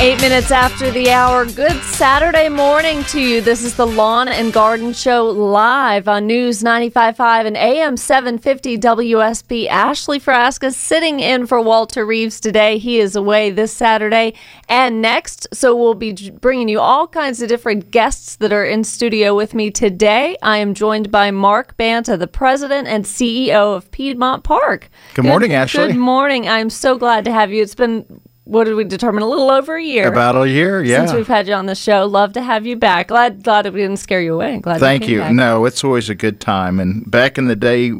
Eight 0.00 0.20
minutes 0.20 0.50
after 0.50 0.90
the 0.90 1.10
hour. 1.10 1.46
Good 1.46 1.80
Saturday 1.82 2.48
morning 2.48 3.04
to 3.04 3.20
you. 3.20 3.40
This 3.40 3.62
is 3.62 3.76
the 3.76 3.86
Lawn 3.86 4.26
and 4.26 4.52
Garden 4.52 4.92
Show 4.92 5.26
live 5.26 6.08
on 6.08 6.26
News 6.26 6.64
95.5 6.64 7.46
and 7.46 7.56
AM 7.56 7.96
750 7.96 8.76
WSB. 8.76 9.68
Ashley 9.68 10.18
Frasca 10.18 10.74
sitting 10.74 11.20
in 11.20 11.46
for 11.46 11.60
Walter 11.60 12.04
Reeves 12.04 12.40
today. 12.40 12.76
He 12.76 12.98
is 12.98 13.14
away 13.14 13.50
this 13.50 13.72
Saturday 13.72 14.34
and 14.68 15.00
next. 15.00 15.46
So 15.54 15.76
we'll 15.76 15.94
be 15.94 16.28
bringing 16.28 16.68
you 16.68 16.80
all 16.80 17.06
kinds 17.06 17.40
of 17.40 17.48
different 17.48 17.92
guests 17.92 18.34
that 18.36 18.52
are 18.52 18.64
in 18.64 18.82
studio 18.82 19.34
with 19.34 19.54
me 19.54 19.70
today. 19.70 20.36
I 20.42 20.58
am 20.58 20.74
joined 20.74 21.12
by 21.12 21.30
Mark 21.30 21.76
Banta, 21.76 22.16
the 22.16 22.26
president 22.26 22.88
and 22.88 23.04
CEO 23.04 23.76
of 23.76 23.90
Piedmont 23.92 24.42
Park. 24.42 24.90
Good, 25.14 25.22
good 25.22 25.28
morning, 25.28 25.52
Ashley. 25.54 25.86
Good 25.86 25.96
morning. 25.96 26.48
I'm 26.48 26.68
so 26.68 26.98
glad 26.98 27.24
to 27.26 27.32
have 27.32 27.52
you. 27.52 27.62
It's 27.62 27.76
been 27.76 28.20
what 28.44 28.64
did 28.64 28.74
we 28.74 28.84
determine? 28.84 29.22
A 29.22 29.28
little 29.28 29.50
over 29.50 29.76
a 29.76 29.82
year. 29.82 30.06
About 30.06 30.36
a 30.36 30.48
year, 30.48 30.82
yeah. 30.82 30.98
Since 30.98 31.14
we've 31.14 31.26
had 31.26 31.48
you 31.48 31.54
on 31.54 31.66
the 31.66 31.74
show, 31.74 32.04
love 32.04 32.34
to 32.34 32.42
have 32.42 32.66
you 32.66 32.76
back. 32.76 33.08
Glad, 33.08 33.42
glad 33.42 33.64
we 33.72 33.80
didn't 33.80 33.96
scare 33.98 34.20
you 34.20 34.34
away. 34.34 34.58
Glad. 34.58 34.80
Thank 34.80 35.08
you. 35.08 35.20
Back. 35.20 35.32
No, 35.32 35.64
it's 35.64 35.82
always 35.82 36.10
a 36.10 36.14
good 36.14 36.40
time. 36.40 36.78
And 36.78 37.10
back 37.10 37.38
in 37.38 37.46
the 37.46 37.56
day, 37.56 37.92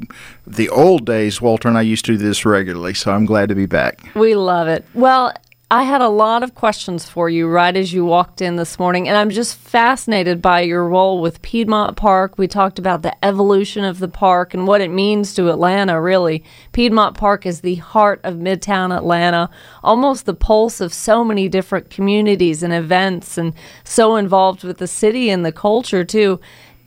the 0.46 0.68
old 0.68 1.06
days, 1.06 1.40
Walter 1.40 1.68
and 1.68 1.78
I 1.78 1.82
used 1.82 2.04
to 2.06 2.12
do 2.12 2.18
this 2.18 2.44
regularly. 2.44 2.92
So 2.94 3.12
I'm 3.12 3.24
glad 3.24 3.48
to 3.48 3.54
be 3.54 3.66
back. 3.66 4.00
We 4.14 4.34
love 4.34 4.68
it. 4.68 4.84
Well, 4.92 5.32
I 5.70 5.84
had 5.84 6.02
a 6.02 6.10
lot 6.10 6.42
of 6.42 6.54
questions 6.54 7.08
for 7.08 7.30
you 7.30 7.48
right 7.48 7.74
as 7.74 7.90
you 7.90 8.04
walked 8.04 8.42
in 8.42 8.56
this 8.56 8.78
morning, 8.78 9.08
and 9.08 9.16
I'm 9.16 9.30
just 9.30 9.56
fascinated 9.56 10.42
by 10.42 10.60
your 10.60 10.86
role 10.86 11.22
with 11.22 11.40
Piedmont 11.40 11.96
Park. 11.96 12.36
We 12.36 12.46
talked 12.46 12.78
about 12.78 13.00
the 13.00 13.24
evolution 13.24 13.82
of 13.82 13.98
the 13.98 14.06
park 14.06 14.52
and 14.52 14.66
what 14.66 14.82
it 14.82 14.90
means 14.90 15.34
to 15.34 15.48
Atlanta, 15.48 15.98
really. 15.98 16.44
Piedmont 16.72 17.16
Park 17.16 17.46
is 17.46 17.62
the 17.62 17.76
heart 17.76 18.20
of 18.24 18.34
Midtown 18.34 18.94
Atlanta, 18.94 19.48
almost 19.82 20.26
the 20.26 20.34
pulse 20.34 20.82
of 20.82 20.92
so 20.92 21.24
many 21.24 21.48
different 21.48 21.88
communities 21.88 22.62
and 22.62 22.74
events, 22.74 23.38
and 23.38 23.54
so 23.84 24.16
involved 24.16 24.64
with 24.64 24.76
the 24.76 24.86
city 24.86 25.30
and 25.30 25.46
the 25.46 25.52
culture, 25.52 26.04
too. 26.04 26.40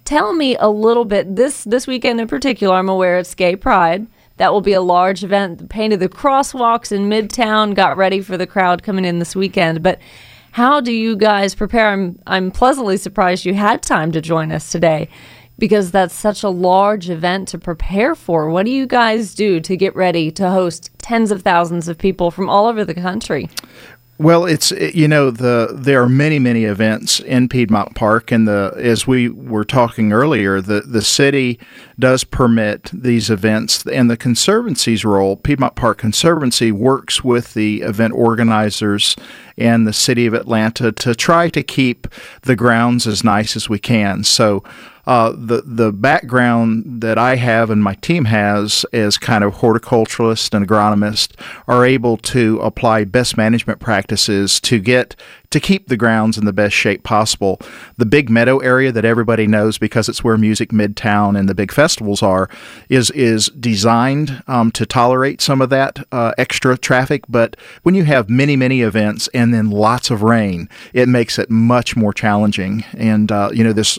Tell 0.06 0.34
me 0.34 0.56
a 0.56 0.70
little 0.70 1.04
bit, 1.04 1.36
this, 1.36 1.64
this 1.64 1.88
weekend 1.88 2.22
in 2.22 2.28
particular, 2.28 2.76
I'm 2.76 2.90
aware 2.90 3.18
it's 3.18 3.34
Gay 3.34 3.56
Pride. 3.56 4.06
That 4.38 4.54
will 4.54 4.62
be 4.62 4.74
a 4.74 4.82
large 4.82 5.24
event. 5.24 5.70
Painted 5.70 6.00
the 6.00 6.10
crosswalks 6.10 6.92
in 6.92 7.10
Midtown, 7.10 7.76
got 7.76 7.98
ready 7.98 8.22
for 8.22 8.38
the 8.38 8.48
crowd 8.48 8.84
coming 8.84 9.06
in 9.06 9.20
this 9.20 9.36
weekend. 9.36 9.84
But 9.84 10.00
how 10.52 10.80
do 10.80 10.92
you 10.92 11.16
guys 11.16 11.54
prepare? 11.54 11.90
I'm, 11.90 12.20
I'm 12.26 12.52
pleasantly 12.52 12.98
surprised 12.98 13.46
you 13.46 13.54
had 13.54 13.82
time 13.82 14.12
to 14.14 14.22
join 14.22 14.52
us 14.52 14.72
today 14.72 15.10
because 15.60 15.92
that's 15.92 16.14
such 16.14 16.44
a 16.44 16.50
large 16.50 17.10
event 17.10 17.48
to 17.50 17.58
prepare 17.58 18.16
for. 18.16 18.50
What 18.50 18.66
do 18.66 18.72
you 18.72 18.86
guys 18.86 19.34
do 19.34 19.60
to 19.60 19.76
get 19.76 19.96
ready 19.96 20.32
to 20.32 20.50
host 20.50 20.92
tens 21.00 21.32
of 21.32 21.42
thousands 21.42 21.88
of 21.88 21.98
people 21.98 22.32
from 22.32 22.50
all 22.50 22.68
over 22.68 22.86
the 22.86 22.94
country? 22.94 23.50
Well, 24.20 24.46
it's 24.46 24.72
you 24.72 25.08
know 25.08 25.30
the 25.30 25.70
there 25.72 26.02
are 26.02 26.10
many 26.10 26.40
many 26.40 26.64
events 26.64 27.20
in 27.20 27.50
Piedmont 27.50 27.94
Park, 27.94 28.32
and 28.32 28.48
the 28.48 28.74
as 28.76 29.06
we 29.06 29.30
were 29.30 29.64
talking 29.64 30.12
earlier, 30.12 30.60
the 30.60 30.82
the 30.82 31.04
city 31.04 31.60
does 32.00 32.24
permit 32.24 32.90
these 32.92 33.30
events, 33.30 33.86
and 33.86 34.10
the 34.10 34.18
conservancy's 34.18 35.06
role, 35.06 35.36
Piedmont 35.36 35.76
Park 35.76 36.00
Conservancy, 36.00 36.72
works 36.72 37.24
with 37.24 37.54
the 37.54 37.82
event 37.82 38.14
organizers 38.16 39.16
and 39.56 39.86
the 39.86 39.94
city 39.94 40.26
of 40.26 40.34
Atlanta 40.34 40.92
to 40.92 41.14
try 41.14 41.48
to 41.50 41.62
keep 41.62 42.08
the 42.42 42.56
grounds 42.56 43.06
as 43.06 43.24
nice 43.24 43.56
as 43.56 43.70
we 43.70 43.78
can. 43.78 44.24
So 44.24 44.64
uh, 45.08 45.32
the 45.32 45.64
the 45.66 45.94
background 45.94 47.02
that 47.02 47.18
I 47.18 47.38
have 47.38 47.70
and 47.70 47.82
my 47.82 47.96
team 47.96 48.26
has 48.26 48.86
as 48.92 49.18
kind 49.18 49.42
of 49.42 49.56
horticulturalists 49.56 50.54
and 50.54 50.68
agronomists 50.68 51.32
are 51.66 51.86
able 51.86 52.18
to 52.18 52.60
apply 52.60 53.06
best 53.06 53.38
management 53.38 53.80
practices 53.80 54.60
to 54.60 54.80
get 54.80 55.16
to 55.50 55.62
keep 55.62 55.88
the 55.88 55.96
grounds 55.96 56.38
in 56.38 56.44
the 56.44 56.52
best 56.52 56.76
shape 56.76 57.04
possible. 57.04 57.62
The 57.96 58.06
big 58.06 58.30
meadow 58.30 58.58
area 58.58 58.92
that 58.92 59.06
everybody 59.06 59.48
knows 59.48 59.78
because 59.78 60.10
it's 60.10 60.26
where 60.26 60.38
Music 60.38 60.72
Midtown 60.72 61.40
and 61.40 61.48
the 61.48 61.56
big 61.56 61.72
festivals 61.72 62.22
are 62.22 62.50
is 62.90 63.10
is 63.12 63.48
designed 63.48 64.44
um, 64.48 64.72
to 64.72 64.86
tolerate 64.86 65.40
some 65.40 65.62
of 65.62 65.70
that 65.70 66.06
uh, 66.12 66.34
extra 66.38 66.78
traffic. 66.78 67.24
But 67.30 67.56
when 67.84 67.96
you 67.96 68.04
have 68.04 68.30
many 68.30 68.58
many 68.58 68.82
events 68.82 69.30
and 69.34 69.54
then 69.54 69.70
lots 69.70 70.12
of 70.12 70.22
rain, 70.22 70.68
it 70.92 71.08
makes 71.08 71.40
it 71.40 71.50
much 71.50 71.96
more 71.96 72.12
challenging. 72.12 72.84
And 72.98 73.32
uh, 73.32 73.52
you 73.54 73.64
know 73.64 73.72
this 73.72 73.98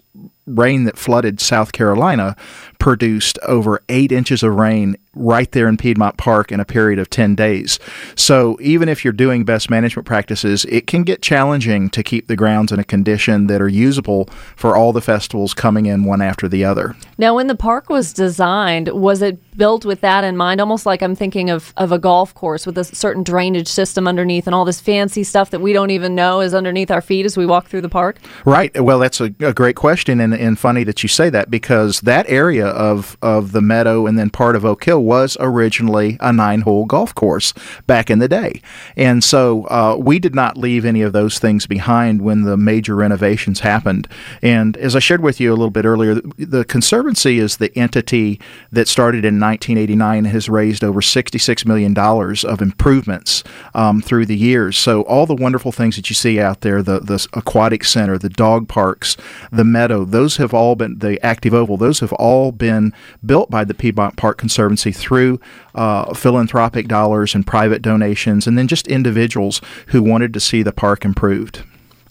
rain 0.48 0.84
that 0.84 0.98
flooded 0.98 1.40
South 1.40 1.72
Carolina 1.72 2.36
produced 2.78 3.38
over 3.46 3.82
eight 3.88 4.12
inches 4.12 4.42
of 4.42 4.54
rain 4.54 4.96
right 5.18 5.50
there 5.52 5.68
in 5.68 5.76
Piedmont 5.76 6.16
Park 6.16 6.52
in 6.52 6.60
a 6.60 6.64
period 6.64 6.98
of 6.98 7.10
10 7.10 7.34
days. 7.34 7.78
So 8.14 8.56
even 8.60 8.88
if 8.88 9.04
you're 9.04 9.12
doing 9.12 9.44
best 9.44 9.70
management 9.70 10.06
practices, 10.06 10.64
it 10.66 10.86
can 10.86 11.02
get 11.02 11.22
challenging 11.22 11.90
to 11.90 12.02
keep 12.02 12.26
the 12.26 12.36
grounds 12.36 12.72
in 12.72 12.78
a 12.78 12.84
condition 12.84 13.46
that 13.48 13.60
are 13.60 13.68
usable 13.68 14.28
for 14.56 14.76
all 14.76 14.92
the 14.92 15.00
festivals 15.00 15.54
coming 15.54 15.86
in 15.86 16.04
one 16.04 16.22
after 16.22 16.48
the 16.48 16.64
other. 16.64 16.96
Now, 17.18 17.34
when 17.34 17.46
the 17.46 17.54
park 17.54 17.88
was 17.88 18.12
designed, 18.12 18.88
was 18.88 19.22
it 19.22 19.38
built 19.56 19.84
with 19.84 20.00
that 20.00 20.24
in 20.24 20.36
mind? 20.36 20.60
Almost 20.60 20.86
like 20.86 21.02
I'm 21.02 21.14
thinking 21.14 21.50
of, 21.50 21.72
of 21.76 21.92
a 21.92 21.98
golf 21.98 22.34
course 22.34 22.66
with 22.66 22.78
a 22.78 22.84
certain 22.84 23.22
drainage 23.22 23.68
system 23.68 24.06
underneath 24.06 24.46
and 24.46 24.54
all 24.54 24.64
this 24.64 24.80
fancy 24.80 25.24
stuff 25.24 25.50
that 25.50 25.60
we 25.60 25.72
don't 25.72 25.90
even 25.90 26.14
know 26.14 26.40
is 26.40 26.54
underneath 26.54 26.90
our 26.90 27.02
feet 27.02 27.26
as 27.26 27.36
we 27.36 27.46
walk 27.46 27.68
through 27.68 27.80
the 27.80 27.88
park? 27.88 28.18
Right. 28.44 28.78
Well, 28.80 28.98
that's 28.98 29.20
a, 29.20 29.34
a 29.40 29.52
great 29.52 29.76
question, 29.76 30.20
and, 30.20 30.34
and 30.34 30.58
funny 30.58 30.84
that 30.84 31.02
you 31.02 31.08
say 31.08 31.30
that 31.30 31.50
because 31.50 32.00
that 32.02 32.28
area 32.28 32.66
of, 32.66 33.16
of 33.22 33.52
the 33.52 33.60
meadow 33.60 34.06
and 34.06 34.18
then 34.18 34.30
part 34.30 34.56
of 34.56 34.64
Oak 34.64 34.84
Hill 34.84 35.02
was 35.08 35.38
originally 35.40 36.18
a 36.20 36.32
nine 36.32 36.60
hole 36.60 36.84
golf 36.84 37.14
course 37.14 37.54
back 37.86 38.10
in 38.10 38.18
the 38.18 38.28
day. 38.28 38.60
And 38.94 39.24
so 39.24 39.64
uh, 39.68 39.96
we 39.98 40.18
did 40.18 40.34
not 40.34 40.58
leave 40.58 40.84
any 40.84 41.00
of 41.00 41.14
those 41.14 41.38
things 41.38 41.66
behind 41.66 42.20
when 42.20 42.42
the 42.42 42.58
major 42.58 42.94
renovations 42.94 43.60
happened. 43.60 44.06
And 44.42 44.76
as 44.76 44.94
I 44.94 44.98
shared 44.98 45.22
with 45.22 45.40
you 45.40 45.50
a 45.50 45.56
little 45.56 45.70
bit 45.70 45.86
earlier, 45.86 46.16
the 46.36 46.64
Conservancy 46.66 47.38
is 47.38 47.56
the 47.56 47.76
entity 47.76 48.38
that 48.70 48.86
started 48.86 49.24
in 49.24 49.40
1989 49.40 50.18
and 50.18 50.26
has 50.26 50.50
raised 50.50 50.84
over 50.84 51.00
$66 51.00 51.64
million 51.64 51.96
of 51.98 52.60
improvements 52.60 53.42
um, 53.74 54.02
through 54.02 54.26
the 54.26 54.36
years. 54.36 54.76
So 54.76 55.02
all 55.02 55.24
the 55.24 55.34
wonderful 55.34 55.72
things 55.72 55.96
that 55.96 56.10
you 56.10 56.14
see 56.14 56.38
out 56.38 56.60
there, 56.60 56.82
the, 56.82 57.00
the 57.00 57.26
aquatic 57.32 57.84
center, 57.84 58.18
the 58.18 58.28
dog 58.28 58.68
parks, 58.68 59.16
the 59.50 59.64
meadow, 59.64 60.04
those 60.04 60.36
have 60.36 60.52
all 60.52 60.76
been, 60.76 60.98
the 60.98 61.24
active 61.24 61.54
oval, 61.54 61.78
those 61.78 62.00
have 62.00 62.12
all 62.14 62.52
been 62.52 62.92
built 63.24 63.50
by 63.50 63.64
the 63.64 63.74
Piedmont 63.74 64.16
Park 64.16 64.36
Conservancy 64.36 64.92
through 64.98 65.40
uh, 65.74 66.12
philanthropic 66.14 66.88
dollars 66.88 67.34
and 67.34 67.46
private 67.46 67.80
donations, 67.80 68.46
and 68.46 68.58
then 68.58 68.68
just 68.68 68.86
individuals 68.88 69.60
who 69.88 70.02
wanted 70.02 70.34
to 70.34 70.40
see 70.40 70.62
the 70.62 70.72
park 70.72 71.04
improved. 71.04 71.62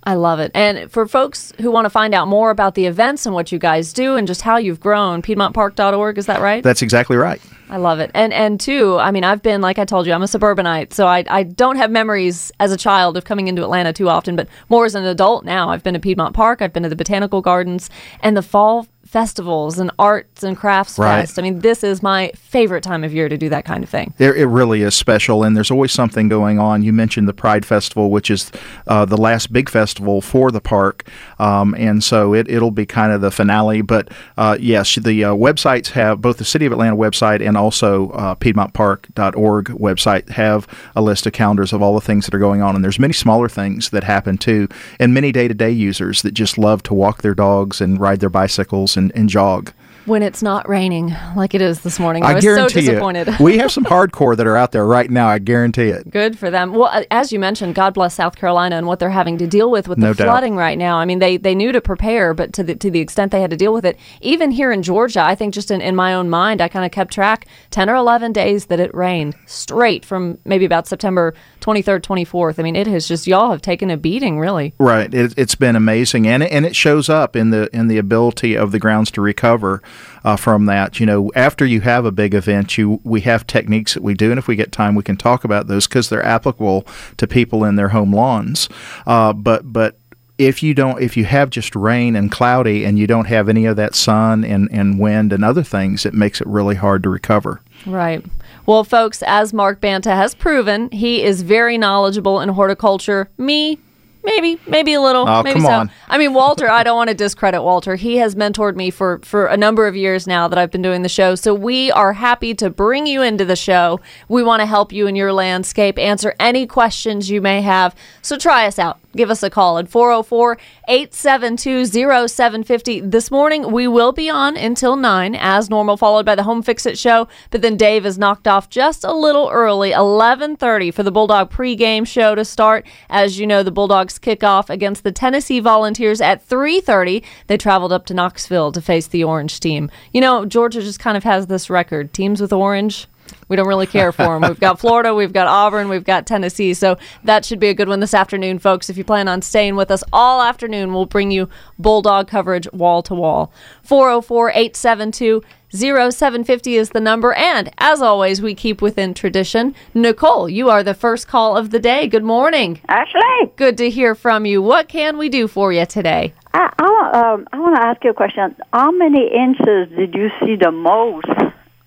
I 0.08 0.14
love 0.14 0.40
it. 0.40 0.52
And 0.56 0.90
for 0.90 1.06
folks 1.06 1.52
who 1.60 1.70
want 1.70 1.84
to 1.84 1.90
find 1.90 2.14
out 2.14 2.30
more 2.30 2.50
about 2.50 2.76
the 2.76 2.86
events 2.86 3.26
and 3.26 3.36
what 3.36 3.52
you 3.52 3.60
guys 3.60 3.92
do 3.92 4.16
and 4.16 4.26
just 4.26 4.42
how 4.42 4.56
you've 4.56 4.80
grown, 4.80 5.22
piedmontpark.org, 5.22 6.18
is 6.18 6.28
that 6.28 6.40
right? 6.40 6.64
That's 6.64 6.82
exactly 6.82 7.18
right. 7.18 7.42
I 7.70 7.76
love 7.76 8.00
it. 8.00 8.12
And 8.14 8.32
and 8.32 8.58
too, 8.58 8.98
I 8.98 9.12
mean, 9.12 9.26
I've 9.26 9.42
been 9.42 9.60
like 9.60 9.78
I 9.78 9.84
told 9.84 10.08
you, 10.08 10.14
I'm 10.14 10.24
a 10.24 10.28
suburbanite, 10.28 10.94
so 10.94 11.08
I 11.08 11.26
I 11.28 11.44
don't 11.44 11.76
have 11.76 11.92
memories 11.92 12.54
as 12.62 12.72
a 12.72 12.78
child 12.78 13.18
of 13.18 13.26
coming 13.26 13.50
into 13.50 13.64
Atlanta 13.64 13.92
too 13.92 14.08
often, 14.08 14.38
but 14.38 14.48
more 14.70 14.86
as 14.86 14.96
an 14.96 15.04
adult 15.04 15.44
now. 15.44 15.70
I've 15.70 15.84
been 15.84 15.94
to 15.94 16.00
Piedmont 16.00 16.34
Park, 16.34 16.62
I've 16.62 16.72
been 16.72 16.84
to 16.84 16.90
the 16.90 16.96
botanical 16.96 17.42
gardens, 17.42 17.90
and 18.22 18.38
the 18.38 18.42
fall 18.42 18.88
festivals 19.08 19.80
and 19.80 19.90
arts 19.98 20.44
and 20.44 20.58
crafts 20.58 21.00
right. 21.00 21.22
fest. 21.22 21.40
I 21.40 21.42
mean, 21.42 21.60
this 21.60 21.84
is 21.84 22.04
my 22.04 22.32
favorite 22.36 22.84
time 22.84 23.04
of 23.04 23.14
year 23.14 23.30
to 23.30 23.38
do 23.38 23.48
that 23.50 23.64
kind 23.64 23.84
of 23.84 23.90
thing. 23.90 24.14
It, 24.18 24.38
it 24.38 24.48
really 24.48 24.82
is 24.82 24.96
special, 24.96 25.44
and 25.44 25.56
there's 25.56 25.72
always 25.72 25.92
something 25.92 26.28
going 26.28 26.60
on. 26.60 26.84
You 26.84 26.92
mentioned 26.92 27.28
the 27.28 27.34
Pride 27.34 27.66
Festival, 27.66 28.12
which 28.12 28.30
is 28.30 28.52
uh, 28.86 29.06
the 29.06 29.18
last 29.18 29.54
big 29.54 29.70
festival 29.70 30.22
for 30.22 30.52
the 30.52 30.60
park, 30.60 31.08
um, 31.40 31.74
and 31.76 32.04
so 32.04 32.34
it, 32.34 32.50
it'll 32.50 32.72
be 32.72 32.86
kind 32.86 33.14
of 33.14 33.22
the 33.22 33.32
finale. 33.32 33.82
But 33.82 34.10
uh, 34.38 34.58
yes, 34.60 34.96
the 34.96 35.24
uh, 35.24 35.34
websites 35.34 35.88
have 35.92 36.22
both 36.22 36.38
the 36.38 36.46
City 36.46 36.66
of 36.66 36.74
Atlanta 36.74 36.98
website 36.98 37.46
and 37.46 37.56
also 37.56 38.10
uh, 38.10 38.36
PiedmontPark.org 38.36 39.66
website 39.68 40.30
have 40.30 40.68
a 40.96 41.02
list 41.02 41.26
of 41.26 41.34
calendars 41.34 41.72
of 41.72 41.82
all 41.82 41.96
the 41.96 42.02
things 42.02 42.26
that 42.26 42.36
are 42.36 42.40
going 42.40 42.62
on, 42.62 42.76
and 42.76 42.84
there's 42.84 43.00
many 43.00 43.14
smaller 43.14 43.48
things 43.48 43.90
that 43.92 44.04
happen 44.04 44.38
too, 44.38 44.68
and 45.00 45.14
many 45.14 45.32
day-to-day 45.32 45.72
users 45.72 46.22
that 46.24 46.34
just 46.34 46.58
love 46.58 46.84
to 46.84 46.94
walk 46.94 47.22
their 47.22 47.36
dogs 47.36 47.80
and 47.80 48.02
ride 48.02 48.20
their 48.20 48.30
bicycles 48.30 48.97
and, 48.98 49.12
and 49.16 49.30
jog. 49.30 49.72
When 50.08 50.24
it's 50.24 50.42
not 50.42 50.68
raining 50.70 51.14
like 51.36 51.54
it 51.54 51.62
is 51.62 51.82
this 51.82 52.00
morning. 52.00 52.24
I, 52.24 52.32
I 52.32 52.34
was 52.36 52.44
so 52.44 52.68
disappointed. 52.68 53.28
you. 53.28 53.44
We 53.46 53.58
have 53.58 53.72
some 53.78 53.84
hardcore 53.84 54.36
that 54.38 54.48
are 54.48 54.56
out 54.58 54.72
there 54.72 54.86
right 54.86 55.10
now. 55.12 55.28
I 55.28 55.38
guarantee 55.40 55.90
it. 55.90 56.10
Good 56.10 56.40
for 56.40 56.50
them. 56.50 56.72
Well, 56.72 56.86
uh, 56.92 57.04
as 57.12 57.32
you 57.32 57.40
mentioned, 57.40 57.76
God 57.76 57.94
bless 57.94 58.16
South 58.16 58.38
Carolina 58.38 58.78
and 58.78 58.88
what 58.88 59.00
they're 59.00 59.10
having 59.10 59.38
to 59.40 59.48
deal 59.48 59.70
with 59.70 59.88
with 59.88 59.98
No 59.98 60.14
the 60.14 60.24
doubt. 60.24 60.32
flooding 60.32 60.56
right 60.56 60.78
now. 60.78 60.98
I 60.98 61.06
mean, 61.06 61.20
they 61.20 61.38
they 61.38 61.54
knew 61.54 61.72
to 61.72 61.82
prepare, 61.82 62.34
but 62.34 62.54
to 62.54 62.64
the 62.64 62.76
to 62.76 62.90
the 62.90 63.00
extent 63.00 63.32
they 63.32 63.42
had 63.42 63.52
to 63.52 63.58
deal 63.58 63.74
with 63.74 63.86
it, 63.86 63.98
even 64.22 64.50
here 64.52 64.72
in 64.72 64.82
Georgia, 64.82 65.22
I 65.22 65.36
think 65.36 65.54
just 65.54 65.70
in, 65.72 65.82
in 65.82 65.96
my 65.96 66.14
own 66.14 66.30
mind, 66.30 66.62
I 66.62 66.70
kind 66.70 66.86
of 66.86 66.92
kept 66.92 67.14
track 67.14 67.46
ten 67.70 67.90
or 67.90 67.96
eleven 67.96 68.32
days 68.32 68.68
that 68.68 68.80
it 68.80 68.94
rained 68.96 69.36
straight 69.46 70.06
from 70.06 70.38
maybe 70.46 70.64
about 70.66 70.88
September 70.88 71.34
twenty 71.60 71.82
third, 71.82 72.02
twenty 72.04 72.24
fourth. 72.24 72.60
I 72.60 72.64
mean, 72.64 72.76
it 72.78 72.88
has 72.88 73.08
just 73.08 73.28
y'all 73.28 73.52
have 73.52 73.62
taken 73.62 73.90
a 73.92 73.98
beating, 73.98 74.40
really. 74.40 74.74
Right. 74.80 75.14
It, 75.14 75.34
it's 75.38 75.56
been 75.56 75.76
amazing, 75.76 76.28
and 76.28 76.44
it, 76.44 76.52
and 76.52 76.66
it 76.66 76.76
shows 76.76 77.10
up 77.10 77.36
in 77.36 77.50
the 77.50 77.70
in 77.76 77.88
the 77.88 77.98
ability 77.98 78.56
of 78.56 78.72
the 78.72 78.80
grounds 78.80 79.12
to 79.12 79.22
recover 79.22 79.82
uh, 80.24 80.36
from 80.36 80.66
that. 80.66 81.00
You 81.00 81.06
know, 81.06 81.32
after 81.36 81.66
you 81.66 81.82
have 81.82 82.06
a 82.06 82.12
big 82.12 82.34
event, 82.34 82.78
you 82.78 83.00
we 83.04 83.22
have 83.22 83.48
techniques 83.48 83.94
that 83.94 84.04
we 84.04 84.14
do, 84.14 84.32
and 84.32 84.38
if 84.38 84.48
we 84.48 84.56
get 84.56 84.72
time, 84.72 84.96
we 84.96 85.04
can 85.04 85.18
talk 85.18 85.44
about 85.44 85.68
those 85.68 85.88
because 85.88 86.10
they're 86.10 86.26
applicable 86.26 86.86
to 87.18 87.28
people 87.28 87.64
in 87.64 87.76
their 87.76 87.90
home 87.90 88.14
lawns. 88.14 88.70
Uh, 89.06 89.34
but 89.34 89.72
but 89.72 89.98
if 90.38 90.62
you 90.62 90.74
don't 90.74 91.02
if 91.02 91.18
you 91.18 91.26
have 91.26 91.50
just 91.50 91.76
rain 91.76 92.16
and 92.16 92.32
cloudy 92.32 92.86
and 92.86 93.00
you 93.00 93.08
don't 93.08 93.26
have 93.26 93.50
any 93.50 93.66
of 93.66 93.76
that 93.76 93.96
sun 93.96 94.46
and, 94.46 94.70
and 94.72 95.00
wind 95.00 95.34
and 95.34 95.44
other 95.44 95.64
things 95.64 96.06
it 96.06 96.14
makes 96.14 96.40
it 96.40 96.46
really 96.46 96.76
hard 96.76 97.02
to 97.02 97.10
recover 97.10 97.60
Right. 97.86 98.26
Well, 98.66 98.84
folks, 98.84 99.24
as 99.26 99.54
Mark 99.54 99.80
Banta 99.80 100.16
has 100.16 100.36
proven, 100.36 100.90
he 100.92 101.24
is 101.24 101.42
very 101.42 101.78
knowledgeable 101.78 102.42
in 102.42 102.50
horticulture. 102.50 103.30
Me, 103.38 103.80
maybe, 104.28 104.60
maybe 104.68 104.94
a 104.94 105.02
little. 105.02 105.28
Oh, 105.28 105.42
maybe 105.42 105.60
come 105.60 105.66
so. 105.66 105.72
on. 105.72 105.92
I 106.08 106.18
mean, 106.18 106.34
Walter, 106.34 106.70
I 106.70 106.84
don't 106.84 106.96
want 106.96 107.10
to 107.10 107.16
discredit 107.16 107.64
Walter. 107.64 107.96
He 107.96 108.18
has 108.18 108.36
mentored 108.36 108.76
me 108.76 108.92
for 108.92 109.20
for 109.24 109.48
a 109.48 109.58
number 109.58 109.88
of 109.88 109.96
years 109.96 110.28
now 110.28 110.48
that 110.48 110.60
I've 110.60 110.72
been 110.72 110.82
doing 110.82 111.02
the 111.02 111.10
show. 111.10 111.36
So 111.36 111.54
we 111.54 111.92
are 111.92 112.14
happy 112.14 112.54
to 112.56 112.70
bring 112.70 113.08
you 113.08 113.22
into 113.22 113.46
the 113.46 113.56
show. 113.56 114.00
We 114.28 114.44
want 114.44 114.60
to 114.60 114.66
help 114.66 114.92
you 114.92 115.08
in 115.08 115.16
your 115.16 115.34
landscape, 115.34 115.98
answer 115.98 116.36
any 116.40 116.68
questions 116.68 117.30
you 117.30 117.42
may 117.42 117.62
have. 117.62 117.96
So 118.22 118.38
try 118.38 118.68
us 118.68 118.78
out. 118.78 119.00
Give 119.16 119.32
us 119.32 119.42
a 119.42 119.50
call 119.50 119.78
at 119.78 119.90
404 119.90 120.58
872 120.88 121.86
0750. 121.86 123.00
This 123.00 123.32
morning, 123.32 123.72
we 123.72 123.88
will 123.88 124.12
be 124.12 124.30
on 124.30 124.58
until 124.58 124.96
9 124.96 125.34
as 125.34 125.70
normal, 125.70 125.96
followed 125.96 126.26
by 126.26 126.36
the 126.36 126.44
Home 126.44 126.62
Fix 126.62 126.86
It 126.86 127.00
show. 127.00 127.28
But 127.50 127.62
then 127.62 127.78
Dave 127.78 128.06
is 128.06 128.18
knocked 128.18 128.48
off 128.48 128.70
just 128.70 129.04
a 129.04 129.14
little 129.14 129.50
early, 129.50 129.90
1130 129.92 130.92
for 130.92 131.04
the 131.04 131.12
Bulldog 131.12 131.50
pregame 131.50 132.06
show 132.06 132.36
to 132.36 132.44
start. 132.44 132.86
As 133.10 133.40
you 133.40 133.48
know, 133.48 133.64
the 133.64 133.72
Bulldogs 133.72 134.20
kick 134.20 134.44
off 134.44 134.70
against 134.70 135.04
the 135.04 135.12
Tennessee 135.12 135.62
Volunteers 135.62 136.20
at 136.20 136.44
330. 136.44 137.24
They 137.48 137.58
traveled 137.58 137.94
up 137.94 138.06
to 138.08 138.14
Knoxville 138.14 138.74
to 138.74 138.82
face 138.82 139.08
the 139.08 139.24
Orange 139.24 139.60
team. 139.60 139.90
You 140.12 140.22
know, 140.22 140.46
Georgia 140.46 140.82
just 140.82 141.00
kind 141.00 141.16
of 141.16 141.24
has 141.24 141.48
this 141.48 141.70
record. 141.70 142.14
Teams 142.14 142.42
with 142.42 142.52
Orange, 142.52 143.08
we 143.48 143.56
don't 143.56 143.68
really 143.68 143.88
care 143.88 144.12
for 144.12 144.40
them. 144.40 144.50
We've 144.50 144.60
got 144.60 144.80
Florida, 144.88 145.14
we've 145.14 145.34
got 145.34 145.48
Auburn, 145.48 145.90
we've 145.90 146.04
got 146.04 146.26
Tennessee. 146.26 146.74
So 146.74 146.98
that 147.24 147.46
should 147.46 147.60
be 147.60 147.70
a 147.70 147.74
good 147.74 147.90
one 147.90 148.00
this 148.00 148.14
afternoon, 148.14 148.60
folks. 148.60 148.90
If 148.90 148.98
you 148.98 149.04
plan 149.04 149.28
on 149.28 149.42
staying 149.42 149.76
with 149.76 149.92
us 149.92 150.04
all 150.12 150.42
afternoon, 150.42 150.94
we'll 150.94 151.06
bring 151.06 151.32
you 151.32 151.50
Bulldog 151.80 152.28
coverage 152.28 152.72
wall 152.72 153.02
to 153.04 153.16
wall. 153.16 153.52
404 153.84 154.50
872 154.52 155.44
0750 155.70 156.76
is 156.76 156.92
the 156.92 157.00
number. 157.00 157.34
And 157.34 157.72
as 157.78 158.02
always, 158.02 158.42
we 158.42 158.56
keep 158.56 158.82
within 158.82 159.14
tradition. 159.14 159.76
Nicole, 159.94 160.50
you 160.50 160.70
are 160.70 160.84
the 160.84 160.94
first 160.94 161.28
call 161.28 161.58
of 161.58 161.72
the 161.72 161.80
day. 161.80 162.08
Good 162.08 162.24
morning. 162.24 162.80
Ashley, 162.88 163.52
Good 163.56 163.78
to 163.80 163.90
hear 163.90 164.16
from 164.16 164.46
you. 164.46 164.62
What 164.62 164.88
can 164.88 165.18
we 165.18 165.30
do 165.30 165.48
for 165.48 165.74
you 165.74 165.86
today? 165.86 166.34
I, 166.54 166.72
I, 166.80 167.34
um, 167.34 167.48
I 167.52 167.60
want 167.60 167.76
to 167.76 167.82
ask 167.82 168.04
you 168.04 168.12
a 168.12 168.14
question. 168.14 168.56
How 168.74 168.92
many 168.92 169.28
inches 169.28 169.96
did 169.96 170.16
you 170.16 170.30
see 170.40 170.56
the 170.56 170.72
most 170.72 171.28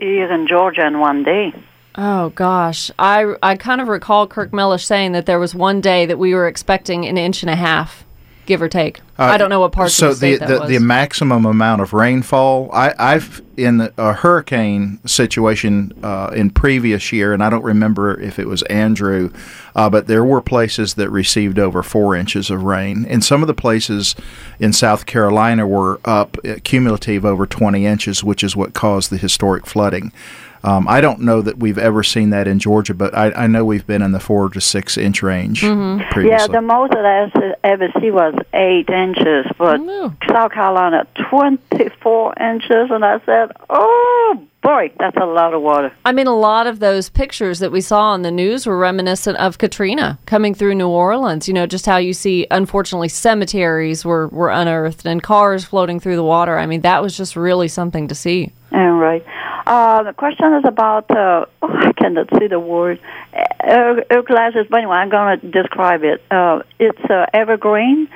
here 0.00 0.32
in 0.32 0.47
Georgia 0.47 0.87
in 0.87 0.99
one 1.00 1.23
day? 1.23 1.52
Oh 1.97 2.31
gosh, 2.31 2.91
I 2.99 3.35
I 3.43 3.56
kind 3.56 3.81
of 3.81 3.88
recall 3.88 4.26
Kirk 4.26 4.52
Mellish 4.52 4.85
saying 4.85 5.12
that 5.12 5.26
there 5.26 5.38
was 5.38 5.55
one 5.55 5.81
day 5.81 6.06
that 6.06 6.19
we 6.19 6.35
were 6.35 6.47
expecting 6.47 7.06
an 7.06 7.19
inch 7.19 7.43
and 7.43 7.50
a 7.50 7.56
half, 7.56 8.05
give 8.50 8.61
or 8.61 8.69
take. 8.69 9.00
I 9.17 9.37
don't 9.37 9.49
know 9.49 9.61
what 9.61 9.70
parts 9.70 9.94
so 9.94 10.11
of 10.11 10.20
the 10.20 10.37
the, 10.37 10.47
the, 10.47 10.67
the 10.67 10.81
maximum 10.81 11.44
amount 11.44 11.82
of 11.82 11.93
rainfall 11.93 12.70
I, 12.73 12.94
i've 12.99 13.43
in 13.56 13.91
a 13.99 14.12
hurricane 14.14 14.99
situation 15.06 15.93
uh, 16.02 16.31
in 16.35 16.50
previous 16.50 17.12
year 17.12 17.35
and 17.35 17.43
i 17.43 17.50
don't 17.50 17.62
remember 17.62 18.19
if 18.19 18.38
it 18.38 18.47
was 18.47 18.62
andrew 18.64 19.31
uh, 19.76 19.91
but 19.91 20.06
there 20.06 20.25
were 20.25 20.41
places 20.41 20.94
that 20.94 21.11
received 21.11 21.58
over 21.58 21.82
four 21.82 22.17
inches 22.17 22.49
of 22.50 22.62
rain 22.62 23.05
and 23.06 23.23
some 23.23 23.43
of 23.43 23.47
the 23.47 23.55
places 23.55 24.14
in 24.58 24.73
south 24.73 25.05
carolina 25.05 25.67
were 25.67 26.00
up 26.06 26.38
uh, 26.47 26.55
cumulative 26.64 27.25
over 27.25 27.47
20 27.47 27.85
inches 27.85 28.25
which 28.25 28.43
is 28.43 28.56
what 28.56 28.73
caused 28.73 29.11
the 29.11 29.19
historic 29.19 29.67
flooding 29.67 30.12
um, 30.62 30.86
I 30.88 31.00
don't 31.00 31.20
know 31.20 31.40
that 31.42 31.58
we've 31.58 31.78
ever 31.78 32.02
seen 32.02 32.30
that 32.30 32.46
in 32.46 32.58
Georgia, 32.58 32.94
but 32.94 33.14
I, 33.16 33.30
I 33.32 33.46
know 33.46 33.64
we've 33.64 33.86
been 33.86 34.02
in 34.02 34.12
the 34.12 34.20
four 34.20 34.48
to 34.50 34.60
six 34.60 34.96
inch 34.98 35.22
range 35.22 35.62
Mm-hmm. 35.62 36.26
Yeah, 36.26 36.46
the 36.46 36.60
most 36.60 36.92
that 36.92 37.04
I 37.06 37.24
s- 37.24 37.56
ever 37.64 37.88
see 38.00 38.10
was 38.10 38.34
eight 38.52 38.88
inches, 38.90 39.46
but 39.58 39.80
Ooh. 39.80 40.14
South 40.28 40.52
Carolina, 40.52 41.06
24 41.28 42.34
inches. 42.40 42.90
And 42.90 43.04
I 43.04 43.20
said, 43.26 43.52
oh, 43.68 44.46
boy, 44.62 44.92
that's 44.98 45.16
a 45.16 45.24
lot 45.26 45.54
of 45.54 45.62
water. 45.62 45.92
I 46.04 46.12
mean, 46.12 46.26
a 46.26 46.36
lot 46.36 46.66
of 46.66 46.78
those 46.80 47.08
pictures 47.08 47.58
that 47.60 47.72
we 47.72 47.80
saw 47.80 48.10
on 48.10 48.22
the 48.22 48.30
news 48.30 48.66
were 48.66 48.76
reminiscent 48.78 49.38
of 49.38 49.58
Katrina 49.58 50.18
coming 50.26 50.54
through 50.54 50.74
New 50.74 50.88
Orleans. 50.88 51.48
You 51.48 51.54
know, 51.54 51.66
just 51.66 51.86
how 51.86 51.96
you 51.96 52.12
see, 52.12 52.46
unfortunately, 52.50 53.08
cemeteries 53.08 54.04
were, 54.04 54.28
were 54.28 54.50
unearthed 54.50 55.06
and 55.06 55.22
cars 55.22 55.64
floating 55.64 56.00
through 56.00 56.16
the 56.16 56.24
water. 56.24 56.58
I 56.58 56.66
mean, 56.66 56.82
that 56.82 57.02
was 57.02 57.16
just 57.16 57.36
really 57.36 57.68
something 57.68 58.08
to 58.08 58.14
see. 58.14 58.52
All 58.72 58.92
right. 58.92 59.24
Uh, 59.70 60.02
the 60.02 60.12
question 60.12 60.52
is 60.55 60.64
about, 60.64 61.08
uh, 61.12 61.46
oh, 61.62 61.69
I 61.72 61.93
cannot 61.93 62.28
see 62.37 62.49
the 62.49 62.58
word. 62.58 62.99
Uh, 63.32 64.00
Eucalyptus, 64.11 64.67
but 64.69 64.78
anyway, 64.78 64.96
I'm 64.96 65.11
going 65.11 65.38
to 65.38 65.50
describe 65.50 66.02
it. 66.02 66.20
Uh, 66.28 66.62
it's 66.81 67.05
uh, 67.08 67.26
evergreen. 67.32 68.08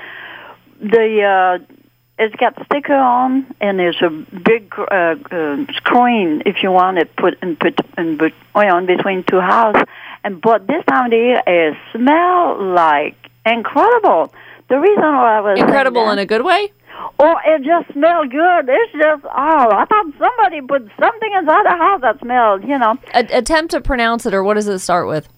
The 0.81 1.61
uh, 1.63 1.75
it's 2.19 2.35
got 2.35 2.55
sticker 2.67 2.97
on, 2.97 3.55
and 3.61 3.79
there's 3.79 4.03
a 4.03 4.11
big 4.11 4.75
uh, 4.77 5.15
uh, 5.31 5.65
screen 5.75 6.43
if 6.45 6.57
you 6.65 6.73
want 6.73 6.99
it 6.99 7.15
put 7.15 7.41
in, 7.41 7.55
put 7.55 7.79
in, 7.99 8.17
bet- 8.17 8.33
well, 8.53 8.77
in 8.79 8.87
between 8.87 9.23
two 9.23 9.41
houses. 9.41 9.85
And 10.25 10.41
but 10.41 10.67
this 10.67 10.85
time 10.87 11.07
of 11.07 11.11
the 11.13 11.17
year, 11.17 11.43
it 11.47 11.77
smells 11.93 12.63
like 12.63 13.17
incredible. 13.47 14.35
The 14.69 14.81
reason 14.81 15.03
why 15.03 15.39
I 15.39 15.41
was 15.41 15.61
Incredible 15.61 16.11
in 16.11 16.19
a 16.19 16.27
good 16.27 16.45
way. 16.45 16.73
Oh, 17.19 17.37
it 17.47 17.63
just 17.63 17.93
smelled 17.93 18.31
good. 18.31 18.69
It's 18.69 18.93
just, 18.93 19.25
oh, 19.25 19.29
I 19.71 19.85
thought 19.89 20.07
somebody 20.19 20.61
put 20.61 20.89
something 20.99 21.33
inside 21.39 21.65
the 21.65 21.71
house 21.77 22.01
that 22.03 22.19
smelled, 22.21 22.63
you 22.65 22.79
know, 22.79 22.97
A- 23.15 23.39
attempt 23.39 23.71
to 23.73 23.81
pronounce 23.81 24.27
it, 24.27 24.35
or 24.35 24.43
what 24.43 24.55
does 24.55 24.69
it 24.69 24.79
start 24.81 25.07
with? 25.07 25.29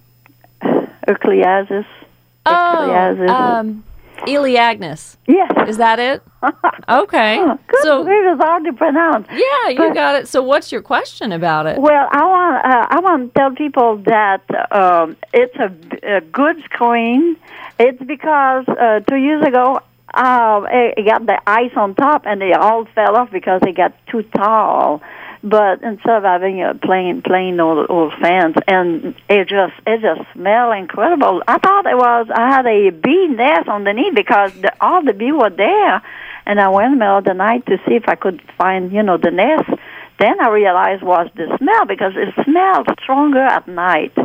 Eucalyptus. 1.08 1.86
Oh, 2.48 3.26
um, 3.28 3.84
Elaeagnus. 4.26 5.16
yes. 5.26 5.50
Is 5.68 5.76
that 5.78 5.98
it? 5.98 6.22
Okay. 6.88 7.36
Good 7.38 7.80
So, 7.82 8.06
it's 8.06 8.40
hard 8.40 8.64
to 8.64 8.72
pronounce. 8.72 9.26
yeah, 9.32 9.68
you 9.70 9.92
got 9.92 10.14
it. 10.14 10.28
So, 10.28 10.40
what's 10.42 10.70
your 10.70 10.82
question 10.82 11.32
about 11.32 11.66
it? 11.66 11.78
Well, 11.80 12.08
I 12.12 12.24
want 12.24 12.64
uh, 12.64 12.86
I 12.90 13.00
want 13.00 13.34
to 13.34 13.38
tell 13.40 13.50
people 13.50 13.96
that 14.06 14.42
um, 14.70 15.16
it's 15.34 15.56
a, 15.56 16.16
a 16.18 16.20
good 16.20 16.62
screen. 16.64 17.36
It's 17.80 18.00
because 18.00 18.68
uh, 18.68 19.00
two 19.00 19.16
years 19.16 19.44
ago 19.44 19.80
uh, 20.16 20.66
it 20.96 21.06
got 21.06 21.26
the 21.26 21.40
ice 21.46 21.72
on 21.76 21.94
top 21.94 22.22
and 22.26 22.40
they 22.40 22.52
all 22.52 22.86
fell 22.94 23.16
off 23.16 23.30
because 23.30 23.60
they 23.62 23.72
got 23.72 23.94
too 24.06 24.22
tall. 24.22 25.02
But 25.42 25.82
instead 25.82 26.16
of 26.16 26.22
having 26.24 26.62
a 26.62 26.74
plain 26.74 27.22
plain 27.22 27.60
old 27.60 27.86
old 27.88 28.14
fence, 28.20 28.56
and 28.66 29.14
it 29.28 29.48
just 29.48 29.74
it 29.86 30.00
just 30.00 30.32
smelled 30.32 30.76
incredible. 30.76 31.42
I 31.46 31.58
thought 31.58 31.86
it 31.86 31.96
was 31.96 32.26
I 32.34 32.48
had 32.48 32.66
a 32.66 32.90
bee 32.90 33.28
nest 33.28 33.68
underneath 33.68 34.14
because 34.14 34.52
the, 34.54 34.72
all 34.80 35.04
the 35.04 35.12
bee 35.12 35.32
were 35.32 35.50
there, 35.50 36.02
and 36.46 36.58
I 36.58 36.68
went 36.70 36.86
in 36.86 36.92
the 36.92 36.98
middle 36.98 37.18
of 37.18 37.24
the 37.24 37.34
night 37.34 37.66
to 37.66 37.76
see 37.86 37.94
if 37.94 38.08
I 38.08 38.16
could 38.16 38.42
find 38.58 38.90
you 38.90 39.02
know 39.02 39.18
the 39.18 39.30
nest. 39.30 39.70
Then 40.18 40.40
I 40.40 40.48
realized 40.48 41.02
was 41.02 41.28
the 41.36 41.54
smell 41.58 41.84
because 41.84 42.14
it 42.16 42.34
smelled 42.44 42.88
stronger 43.02 43.42
at 43.42 43.68
night. 43.68 44.16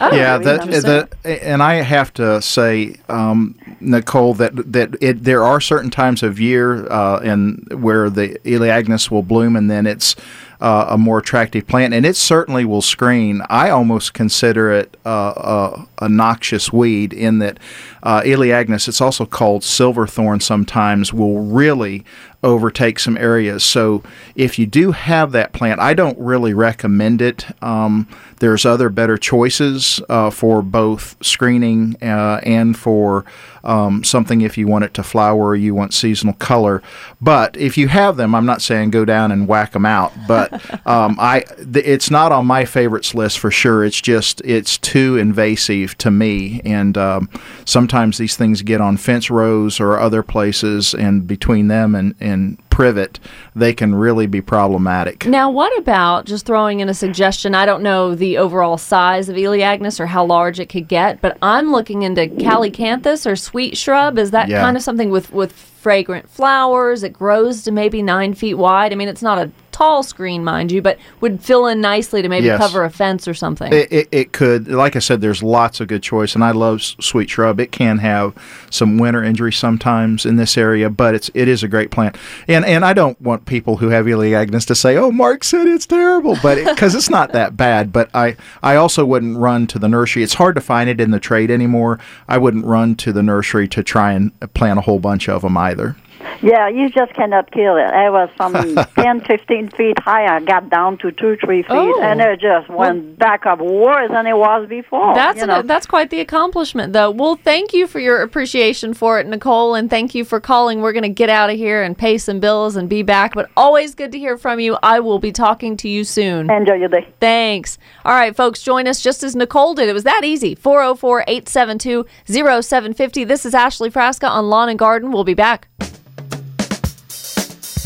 Oh, 0.00 0.14
yeah, 0.14 0.36
that, 0.38 0.70
that, 0.82 1.14
and 1.24 1.62
I 1.62 1.76
have 1.76 2.12
to 2.14 2.42
say, 2.42 2.96
um, 3.08 3.58
Nicole, 3.80 4.34
that 4.34 4.72
that 4.72 4.94
it, 5.00 5.24
there 5.24 5.42
are 5.42 5.60
certain 5.60 5.90
times 5.90 6.22
of 6.22 6.38
year 6.38 6.90
uh, 6.92 7.20
and 7.20 7.66
where 7.72 8.10
the 8.10 8.38
Elaeagnus 8.44 9.10
will 9.10 9.22
bloom, 9.22 9.56
and 9.56 9.70
then 9.70 9.86
it's 9.86 10.14
uh, 10.60 10.86
a 10.90 10.98
more 10.98 11.18
attractive 11.18 11.66
plant, 11.66 11.94
and 11.94 12.04
it 12.04 12.16
certainly 12.16 12.64
will 12.64 12.82
screen. 12.82 13.42
I 13.48 13.70
almost 13.70 14.14
consider 14.14 14.70
it 14.70 14.96
uh, 15.06 15.86
a, 16.00 16.04
a 16.04 16.08
noxious 16.08 16.72
weed 16.72 17.12
in 17.12 17.38
that 17.38 17.58
uh, 18.02 18.22
it's 18.24 19.00
also 19.00 19.26
called 19.26 19.64
silverthorn 19.64 20.40
sometimes, 20.40 21.12
will 21.12 21.40
really 21.40 22.04
overtake 22.42 22.98
some 22.98 23.16
areas. 23.16 23.64
So 23.64 24.02
if 24.34 24.58
you 24.58 24.66
do 24.66 24.92
have 24.92 25.32
that 25.32 25.52
plant, 25.52 25.80
I 25.80 25.94
don't 25.94 26.18
really 26.18 26.54
recommend 26.54 27.22
it. 27.22 27.46
Um, 27.62 28.08
there's 28.38 28.66
other 28.66 28.88
better 28.88 29.16
choices 29.16 30.00
uh, 30.08 30.30
for 30.30 30.62
both 30.62 31.16
screening 31.24 31.96
uh, 32.02 32.40
and 32.42 32.76
for 32.76 33.24
um, 33.64 34.04
something 34.04 34.42
if 34.42 34.56
you 34.56 34.66
want 34.66 34.84
it 34.84 34.94
to 34.94 35.02
flower 35.02 35.48
or 35.48 35.56
you 35.56 35.74
want 35.74 35.92
seasonal 35.94 36.34
color. 36.34 36.82
But 37.20 37.56
if 37.56 37.76
you 37.76 37.88
have 37.88 38.16
them, 38.16 38.34
I'm 38.34 38.46
not 38.46 38.62
saying 38.62 38.90
go 38.90 39.04
down 39.04 39.32
and 39.32 39.48
whack 39.48 39.72
them 39.72 39.86
out, 39.86 40.12
but 40.28 40.52
um, 40.86 41.16
I 41.18 41.40
th- 41.40 41.84
it's 41.84 42.10
not 42.10 42.30
on 42.30 42.46
my 42.46 42.64
favorites 42.64 43.14
list 43.14 43.38
for 43.38 43.50
sure. 43.50 43.84
It's 43.84 44.00
just 44.00 44.40
it's 44.44 44.78
too 44.78 45.16
invasive 45.16 45.98
to 45.98 46.10
me, 46.10 46.60
and 46.64 46.96
um, 46.96 47.28
sometimes 47.64 48.18
these 48.18 48.36
things 48.36 48.62
get 48.62 48.80
on 48.80 48.96
fence 48.96 49.30
rows 49.30 49.80
or 49.80 49.98
other 49.98 50.22
places, 50.22 50.94
and 50.94 51.26
between 51.26 51.68
them 51.68 51.94
and 51.94 52.14
and 52.26 52.58
privet, 52.68 53.18
they 53.54 53.72
can 53.72 53.94
really 53.94 54.26
be 54.26 54.40
problematic. 54.42 55.24
Now, 55.26 55.50
what 55.50 55.76
about 55.78 56.26
just 56.26 56.44
throwing 56.44 56.80
in 56.80 56.88
a 56.88 56.94
suggestion? 56.94 57.54
I 57.54 57.64
don't 57.64 57.82
know 57.82 58.14
the 58.14 58.36
overall 58.38 58.76
size 58.76 59.28
of 59.28 59.36
Elaeagnus 59.36 59.98
or 59.98 60.06
how 60.06 60.24
large 60.26 60.60
it 60.60 60.66
could 60.68 60.88
get, 60.88 61.20
but 61.22 61.38
I'm 61.40 61.72
looking 61.72 62.02
into 62.02 62.26
calycanthus 62.26 63.26
or 63.30 63.36
sweet 63.36 63.76
shrub. 63.76 64.18
Is 64.18 64.30
that 64.32 64.48
Yeah. 64.48 64.60
kind 64.60 64.76
of 64.76 64.82
something 64.82 65.10
with 65.10 65.32
with 65.32 65.52
fragrant 65.52 66.28
flowers? 66.28 67.02
It 67.02 67.12
grows 67.12 67.62
to 67.62 67.72
maybe 67.72 68.02
nine 68.02 68.34
feet 68.34 68.54
wide. 68.54 68.92
I 68.92 68.96
mean, 68.96 69.08
it's 69.08 69.22
not 69.22 69.38
a 69.38 69.50
tall 69.76 70.02
screen, 70.02 70.42
mind 70.42 70.72
you, 70.72 70.80
but 70.80 70.98
would 71.20 71.40
fill 71.42 71.66
in 71.66 71.80
nicely 71.82 72.22
to 72.22 72.28
maybe 72.28 72.46
Yes. 72.46 72.58
cover 72.58 72.82
a 72.84 72.88
fence 72.90 73.28
or 73.28 73.34
something. 73.34 73.72
It, 73.72 73.92
it, 73.92 74.08
it 74.10 74.32
could, 74.32 74.68
like 74.68 74.96
I 74.96 75.00
said, 75.00 75.20
there's 75.20 75.42
lots 75.42 75.80
of 75.80 75.88
good 75.88 76.02
choice, 76.02 76.34
and 76.34 76.42
I 76.42 76.52
love 76.52 76.80
sweet 76.82 77.28
shrub. 77.28 77.60
It 77.60 77.72
can 77.72 77.98
have 77.98 78.34
some 78.70 78.96
winter 78.96 79.22
injury 79.22 79.52
sometimes 79.52 80.24
in 80.24 80.36
this 80.36 80.56
area, 80.56 80.88
but 80.88 81.14
it's 81.14 81.30
it 81.34 81.46
is 81.48 81.62
a 81.62 81.68
great 81.68 81.90
plant. 81.90 82.16
And 82.48 82.64
and 82.64 82.84
I 82.84 82.92
don't 82.94 83.20
want 83.20 83.44
people 83.44 83.76
who 83.78 83.88
have 83.90 84.06
Elaeagnus 84.06 84.64
to 84.66 84.74
say, 84.74 84.96
"Oh, 84.96 85.10
Mark 85.10 85.44
said 85.44 85.66
it's 85.66 85.86
terrible," 85.86 86.36
but 86.42 86.56
because 86.64 86.94
it's 86.94 87.10
not 87.10 87.32
that 87.32 87.56
bad. 87.56 87.92
But 87.92 88.08
I 88.14 88.36
I 88.62 88.76
also 88.76 89.04
wouldn't 89.04 89.36
run 89.36 89.66
to 89.68 89.78
the 89.78 89.88
nursery. 89.88 90.22
It's 90.22 90.34
hard 90.34 90.54
to 90.54 90.60
find 90.62 90.88
it 90.88 91.00
in 91.00 91.10
the 91.10 91.20
trade 91.20 91.50
anymore. 91.50 91.98
I 92.28 92.38
wouldn't 92.38 92.64
run 92.64 92.94
to 92.96 93.12
the 93.12 93.22
nursery 93.22 93.68
to 93.68 93.82
try 93.82 94.12
and 94.12 94.32
plant 94.54 94.78
a 94.78 94.82
whole 94.82 94.98
bunch 95.00 95.28
of 95.28 95.42
them 95.42 95.56
either. 95.56 95.96
Yeah, 96.42 96.68
you 96.68 96.90
just 96.90 97.12
cannot 97.14 97.50
kill 97.50 97.76
it. 97.76 97.86
It 97.92 98.12
was 98.12 98.28
from 98.36 98.52
10, 98.94 99.20
15 99.22 99.70
feet 99.70 99.98
high. 100.00 100.26
I 100.34 100.40
got 100.40 100.68
down 100.70 100.98
to 100.98 101.10
two, 101.12 101.36
three 101.36 101.62
feet, 101.62 101.70
Oh. 101.70 102.00
and 102.02 102.20
it 102.20 102.40
just 102.40 102.68
went 102.68 103.18
back 103.18 103.46
up 103.46 103.60
worse 103.60 104.10
than 104.10 104.26
it 104.26 104.36
was 104.36 104.68
before. 104.68 105.14
That's 105.14 105.40
an, 105.42 105.66
that's 105.66 105.86
quite 105.86 106.10
the 106.10 106.20
accomplishment, 106.20 106.92
though. 106.92 107.10
Well, 107.10 107.36
thank 107.36 107.72
you 107.72 107.86
for 107.86 107.98
your 108.00 108.22
appreciation 108.22 108.94
for 108.94 109.18
it, 109.18 109.26
Nicole, 109.26 109.74
and 109.74 109.88
thank 109.90 110.14
you 110.14 110.24
for 110.24 110.40
calling. 110.40 110.80
We're 110.80 110.92
going 110.92 111.02
to 111.02 111.08
get 111.08 111.28
out 111.30 111.50
of 111.50 111.56
here 111.56 111.82
and 111.82 111.96
pay 111.96 112.18
some 112.18 112.40
bills 112.40 112.76
and 112.76 112.88
be 112.88 113.02
back. 113.02 113.34
But 113.34 113.50
always 113.56 113.94
good 113.94 114.12
to 114.12 114.18
hear 114.18 114.36
from 114.38 114.60
you. 114.60 114.76
I 114.82 115.00
will 115.00 115.18
be 115.18 115.32
talking 115.32 115.76
to 115.78 115.88
you 115.88 116.04
soon. 116.04 116.50
Enjoy 116.50 116.74
your 116.74 116.88
day. 116.88 117.08
Thanks. 117.20 117.78
All 118.04 118.12
right, 118.14 118.34
folks, 118.36 118.62
join 118.62 118.86
us 118.86 119.00
just 119.02 119.22
as 119.22 119.34
Nicole 119.36 119.74
did. 119.74 119.88
It 119.88 119.92
was 119.94 120.04
that 120.04 120.22
easy. 120.24 120.54
404 120.54 121.24
872 121.26 122.06
0750. 122.26 123.24
This 123.24 123.46
is 123.46 123.54
Ashley 123.54 123.90
Frasca 123.90 124.28
on 124.28 124.48
Lawn 124.50 124.68
and 124.68 124.78
Garden. 124.78 125.10
We'll 125.12 125.24
be 125.24 125.34
back. 125.34 125.68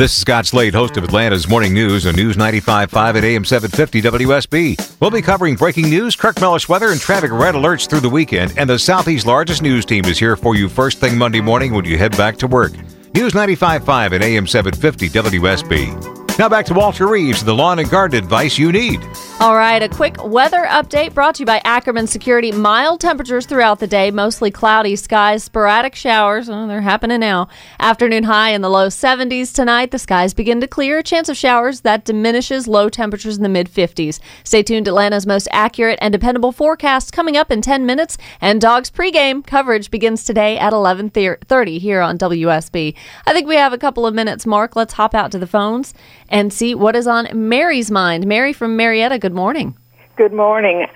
This 0.00 0.14
is 0.14 0.22
Scott 0.22 0.46
Slade, 0.46 0.72
host 0.72 0.96
of 0.96 1.04
Atlanta's 1.04 1.46
Morning 1.46 1.74
News 1.74 2.06
on 2.06 2.14
News 2.16 2.38
95.5 2.38 3.16
at 3.18 3.22
AM 3.22 3.44
750 3.44 4.00
WSB. 4.00 4.98
We'll 4.98 5.10
be 5.10 5.20
covering 5.20 5.56
breaking 5.56 5.90
news, 5.90 6.16
Kirk 6.16 6.40
Mellish 6.40 6.70
weather, 6.70 6.88
and 6.88 6.98
traffic 6.98 7.30
red 7.30 7.54
alerts 7.54 7.86
through 7.86 8.00
the 8.00 8.08
weekend. 8.08 8.54
And 8.56 8.70
the 8.70 8.78
Southeast's 8.78 9.26
largest 9.26 9.60
news 9.60 9.84
team 9.84 10.06
is 10.06 10.18
here 10.18 10.36
for 10.36 10.54
you 10.56 10.70
first 10.70 11.00
thing 11.00 11.18
Monday 11.18 11.42
morning 11.42 11.74
when 11.74 11.84
you 11.84 11.98
head 11.98 12.16
back 12.16 12.38
to 12.38 12.46
work. 12.46 12.72
News 13.12 13.34
95.5 13.34 14.12
at 14.14 14.22
AM 14.22 14.46
750 14.46 15.10
WSB. 15.10 16.19
Now 16.40 16.48
back 16.48 16.64
to 16.66 16.74
Walter 16.74 17.06
Reeves, 17.06 17.44
the 17.44 17.54
lawn 17.54 17.80
and 17.80 17.90
garden 17.90 18.16
advice 18.16 18.56
you 18.56 18.72
need. 18.72 19.06
All 19.40 19.56
right, 19.56 19.82
a 19.82 19.90
quick 19.90 20.24
weather 20.24 20.64
update 20.68 21.12
brought 21.12 21.34
to 21.34 21.40
you 21.40 21.46
by 21.46 21.60
Ackerman 21.66 22.06
Security. 22.06 22.50
Mild 22.50 23.02
temperatures 23.02 23.44
throughout 23.44 23.78
the 23.78 23.86
day, 23.86 24.10
mostly 24.10 24.50
cloudy 24.50 24.96
skies, 24.96 25.44
sporadic 25.44 25.94
showers. 25.94 26.48
Oh, 26.48 26.66
they're 26.66 26.80
happening 26.80 27.20
now. 27.20 27.48
Afternoon 27.78 28.24
high 28.24 28.50
in 28.50 28.62
the 28.62 28.70
low 28.70 28.88
70s 28.88 29.54
tonight. 29.54 29.90
The 29.90 29.98
skies 29.98 30.32
begin 30.32 30.62
to 30.62 30.66
clear. 30.66 31.00
A 31.00 31.02
chance 31.02 31.28
of 31.28 31.36
showers 31.36 31.82
that 31.82 32.06
diminishes 32.06 32.66
low 32.66 32.88
temperatures 32.88 33.36
in 33.36 33.42
the 33.42 33.50
mid 33.50 33.70
50s. 33.70 34.18
Stay 34.42 34.62
tuned. 34.62 34.88
Atlanta's 34.88 35.26
most 35.26 35.46
accurate 35.52 35.98
and 36.00 36.10
dependable 36.10 36.52
forecast 36.52 37.12
coming 37.12 37.36
up 37.36 37.50
in 37.50 37.60
10 37.60 37.84
minutes. 37.84 38.16
And 38.40 38.62
Dogs 38.62 38.90
pregame 38.90 39.44
coverage 39.44 39.90
begins 39.90 40.24
today 40.24 40.58
at 40.58 40.72
11:30 40.72 41.78
here 41.78 42.00
on 42.00 42.16
WSB. 42.16 42.94
I 43.26 43.32
think 43.34 43.46
we 43.46 43.56
have 43.56 43.74
a 43.74 43.78
couple 43.78 44.06
of 44.06 44.14
minutes, 44.14 44.46
Mark. 44.46 44.74
Let's 44.74 44.94
hop 44.94 45.14
out 45.14 45.30
to 45.32 45.38
the 45.38 45.46
phones 45.46 45.92
and 46.30 46.52
see 46.52 46.74
what 46.74 46.96
is 46.96 47.06
on 47.06 47.28
Mary's 47.48 47.90
mind. 47.90 48.26
Mary 48.26 48.52
from 48.52 48.76
Marietta. 48.76 49.18
Good 49.18 49.34
morning. 49.34 49.76
Good 50.16 50.32
morning. 50.32 50.86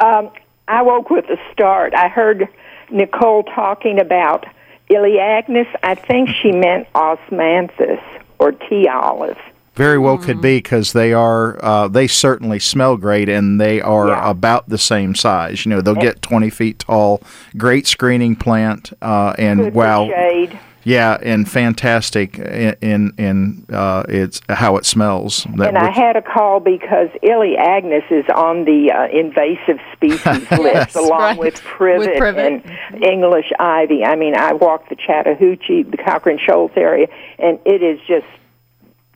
Um, 0.00 0.30
I 0.68 0.82
woke 0.82 1.10
with 1.10 1.24
a 1.26 1.36
start. 1.52 1.94
I 1.94 2.08
heard 2.08 2.48
Nicole 2.90 3.42
talking 3.44 3.98
about 4.00 4.46
Elaeagnus. 4.90 5.66
I 5.82 5.94
think 5.94 6.28
she 6.30 6.52
meant 6.52 6.86
osmanthus 6.94 8.02
or 8.38 8.52
tea 8.52 8.88
olive. 8.88 9.38
Very 9.74 9.98
well 9.98 10.18
could 10.18 10.40
be 10.40 10.58
because 10.58 10.92
they 10.92 11.12
are 11.12 11.58
uh, 11.64 11.88
they 11.88 12.06
certainly 12.06 12.60
smell 12.60 12.96
great 12.96 13.28
and 13.28 13.60
they 13.60 13.80
are 13.80 14.06
Yeah. 14.06 14.30
about 14.30 14.68
the 14.68 14.78
same 14.78 15.16
size. 15.16 15.66
You 15.66 15.70
know, 15.70 15.80
they'll 15.80 15.96
get 15.96 16.22
twenty 16.22 16.48
feet 16.48 16.78
tall. 16.78 17.20
Great 17.56 17.88
screening 17.88 18.36
plant 18.36 18.92
uh, 19.02 19.34
and 19.36 19.58
Good 19.58 19.74
wow, 19.74 20.06
shade. 20.08 20.60
Yeah, 20.84 21.16
and 21.22 21.48
fantastic 21.50 22.38
in 22.38 22.76
in, 22.82 23.12
in 23.18 23.66
uh, 23.72 24.04
it's 24.08 24.40
how 24.48 24.76
it 24.76 24.84
smells. 24.84 25.46
That 25.56 25.68
And 25.68 25.78
I 25.78 25.86
which- 25.88 25.96
had 25.96 26.16
a 26.16 26.22
call 26.22 26.60
because 26.60 27.08
Elaeagnus 27.22 28.04
is 28.10 28.24
on 28.34 28.64
the 28.64 28.92
uh, 28.92 29.08
invasive 29.08 29.78
species 29.94 30.50
list, 30.58 30.94
along 30.94 31.20
right. 31.20 31.38
with 31.38 31.60
privet, 31.62 32.08
With 32.10 32.18
privet. 32.18 32.64
and 32.92 33.02
English 33.02 33.50
ivy. 33.58 34.04
I 34.04 34.14
mean, 34.16 34.36
I 34.36 34.52
walked 34.52 34.90
the 34.90 34.96
Chattahoochee, 34.96 35.84
the 35.84 35.96
Cochran 35.96 36.38
Shoals 36.38 36.72
area, 36.76 37.06
and 37.38 37.58
it 37.64 37.82
is 37.82 37.98
just 38.06 38.26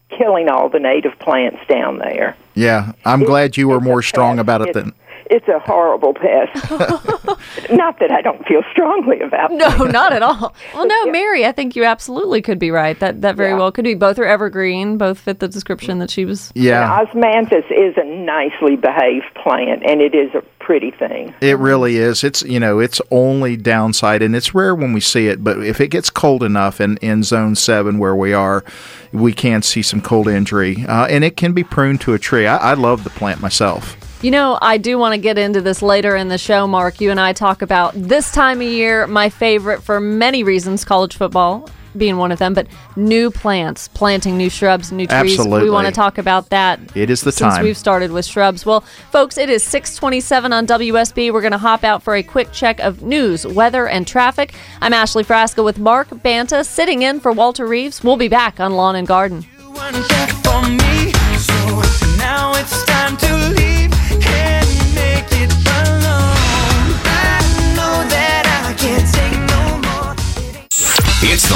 killing 0.08 0.48
all 0.48 0.70
the 0.70 0.78
native 0.80 1.18
plants 1.18 1.58
down 1.68 1.98
there. 1.98 2.34
yeah, 2.54 2.92
I'm 3.04 3.24
glad 3.24 3.56
you 3.58 3.68
were 3.68 3.80
more 3.80 4.00
strong 4.02 4.38
about 4.38 4.62
it 4.62 4.68
It's- 4.70 4.84
than. 4.84 4.94
It's 5.30 5.46
a 5.48 5.58
horrible 5.58 6.14
pest. 6.14 6.54
Not 7.70 7.98
that 8.00 8.10
I 8.10 8.20
don't 8.22 8.44
feel 8.46 8.62
strongly 8.72 9.20
about 9.20 9.50
No, 9.52 9.68
not 9.84 10.12
at 10.12 10.22
all. 10.22 10.54
Well, 10.74 10.86
no, 10.86 11.06
Mary, 11.10 11.44
I 11.44 11.52
think 11.52 11.76
you 11.76 11.84
absolutely 11.84 12.40
could 12.42 12.58
be 12.58 12.70
right. 12.70 12.98
That 13.00 13.20
that 13.22 13.36
very 13.36 13.50
Yeah. 13.50 13.58
well 13.58 13.72
could 13.72 13.84
be. 13.84 13.94
Both 13.94 14.18
are 14.18 14.24
evergreen. 14.24 14.96
Both 14.96 15.18
fit 15.20 15.40
the 15.40 15.48
description 15.48 15.98
that 15.98 16.10
she 16.10 16.24
was. 16.24 16.50
Yeah, 16.54 17.04
Osmanthus 17.04 17.70
is 17.70 17.94
a 17.96 18.04
nicely 18.04 18.76
behaved 18.76 19.26
plant, 19.34 19.82
and 19.84 20.00
it 20.00 20.14
is 20.14 20.34
a 20.34 20.42
pretty 20.60 20.90
thing. 20.90 21.34
It 21.40 21.58
really 21.58 21.96
is. 21.96 22.24
It's 22.24 22.42
you 22.42 22.58
know 22.60 22.78
its 22.78 23.00
only 23.10 23.56
downside, 23.56 24.22
and 24.22 24.34
it's 24.34 24.54
rare 24.54 24.74
when 24.74 24.92
we 24.92 25.00
see 25.00 25.26
it. 25.28 25.44
But 25.44 25.58
if 25.62 25.80
it 25.80 25.88
gets 25.88 26.10
cold 26.10 26.42
enough 26.42 26.80
in 26.80 26.96
in 26.98 27.22
zone 27.22 27.54
seven 27.54 27.98
where 27.98 28.16
we 28.16 28.32
are, 28.32 28.64
we 29.12 29.32
can 29.32 29.62
see 29.62 29.82
some 29.82 30.00
cold 30.00 30.28
injury, 30.28 30.84
uh, 30.86 31.06
and 31.06 31.22
it 31.24 31.36
can 31.36 31.52
be 31.52 31.64
pruned 31.64 32.00
to 32.02 32.14
a 32.14 32.18
tree. 32.18 32.46
I, 32.46 32.56
I 32.56 32.74
love 32.74 33.04
the 33.04 33.10
plant 33.10 33.40
myself. 33.40 33.96
You 34.20 34.32
know, 34.32 34.58
I 34.60 34.78
do 34.78 34.98
want 34.98 35.14
to 35.14 35.20
get 35.20 35.38
into 35.38 35.60
this 35.60 35.80
later 35.80 36.16
in 36.16 36.26
the 36.26 36.38
show, 36.38 36.66
Mark. 36.66 37.00
You 37.00 37.12
and 37.12 37.20
I 37.20 37.32
talk 37.32 37.62
about 37.62 37.94
this 37.94 38.32
time 38.32 38.60
of 38.60 38.66
year, 38.66 39.06
my 39.06 39.28
favorite 39.28 39.80
for 39.80 40.00
many 40.00 40.42
reasons, 40.42 40.84
college 40.84 41.16
football 41.16 41.70
being 41.96 42.16
one 42.16 42.32
of 42.32 42.38
them, 42.38 42.52
but 42.52 42.66
new 42.96 43.30
plants, 43.30 43.88
planting 43.88 44.36
new 44.36 44.50
shrubs, 44.50 44.90
new 44.90 45.06
trees. 45.06 45.38
Absolutely. 45.38 45.64
We 45.64 45.70
want 45.70 45.86
to 45.86 45.92
talk 45.92 46.18
about 46.18 46.50
that. 46.50 46.80
It 46.96 47.10
is 47.10 47.20
the 47.20 47.30
time 47.30 47.50
since 47.50 47.54
time. 47.54 47.64
we've 47.64 47.76
started 47.76 48.10
with 48.10 48.26
shrubs. 48.26 48.66
Well, 48.66 48.80
folks, 49.12 49.38
it 49.38 49.48
is 49.50 49.62
627 49.62 50.52
on 50.52 50.66
WSB. 50.66 51.32
We're 51.32 51.40
going 51.40 51.52
to 51.52 51.58
hop 51.58 51.84
out 51.84 52.02
for 52.02 52.16
a 52.16 52.22
quick 52.22 52.52
check 52.52 52.80
of 52.80 53.02
news, 53.02 53.46
weather, 53.46 53.86
and 53.86 54.06
traffic. 54.06 54.52
I'm 54.80 54.92
Ashley 54.92 55.24
Frasca 55.24 55.64
with 55.64 55.78
Mark 55.78 56.08
Banta 56.22 56.64
sitting 56.64 57.02
in 57.02 57.20
for 57.20 57.32
Walter 57.32 57.66
Reeves. 57.66 58.02
We'll 58.02 58.16
be 58.16 58.28
back 58.28 58.58
on 58.58 58.74
Lawn 58.74 58.96
and 58.96 59.06
Garden. 59.06 59.46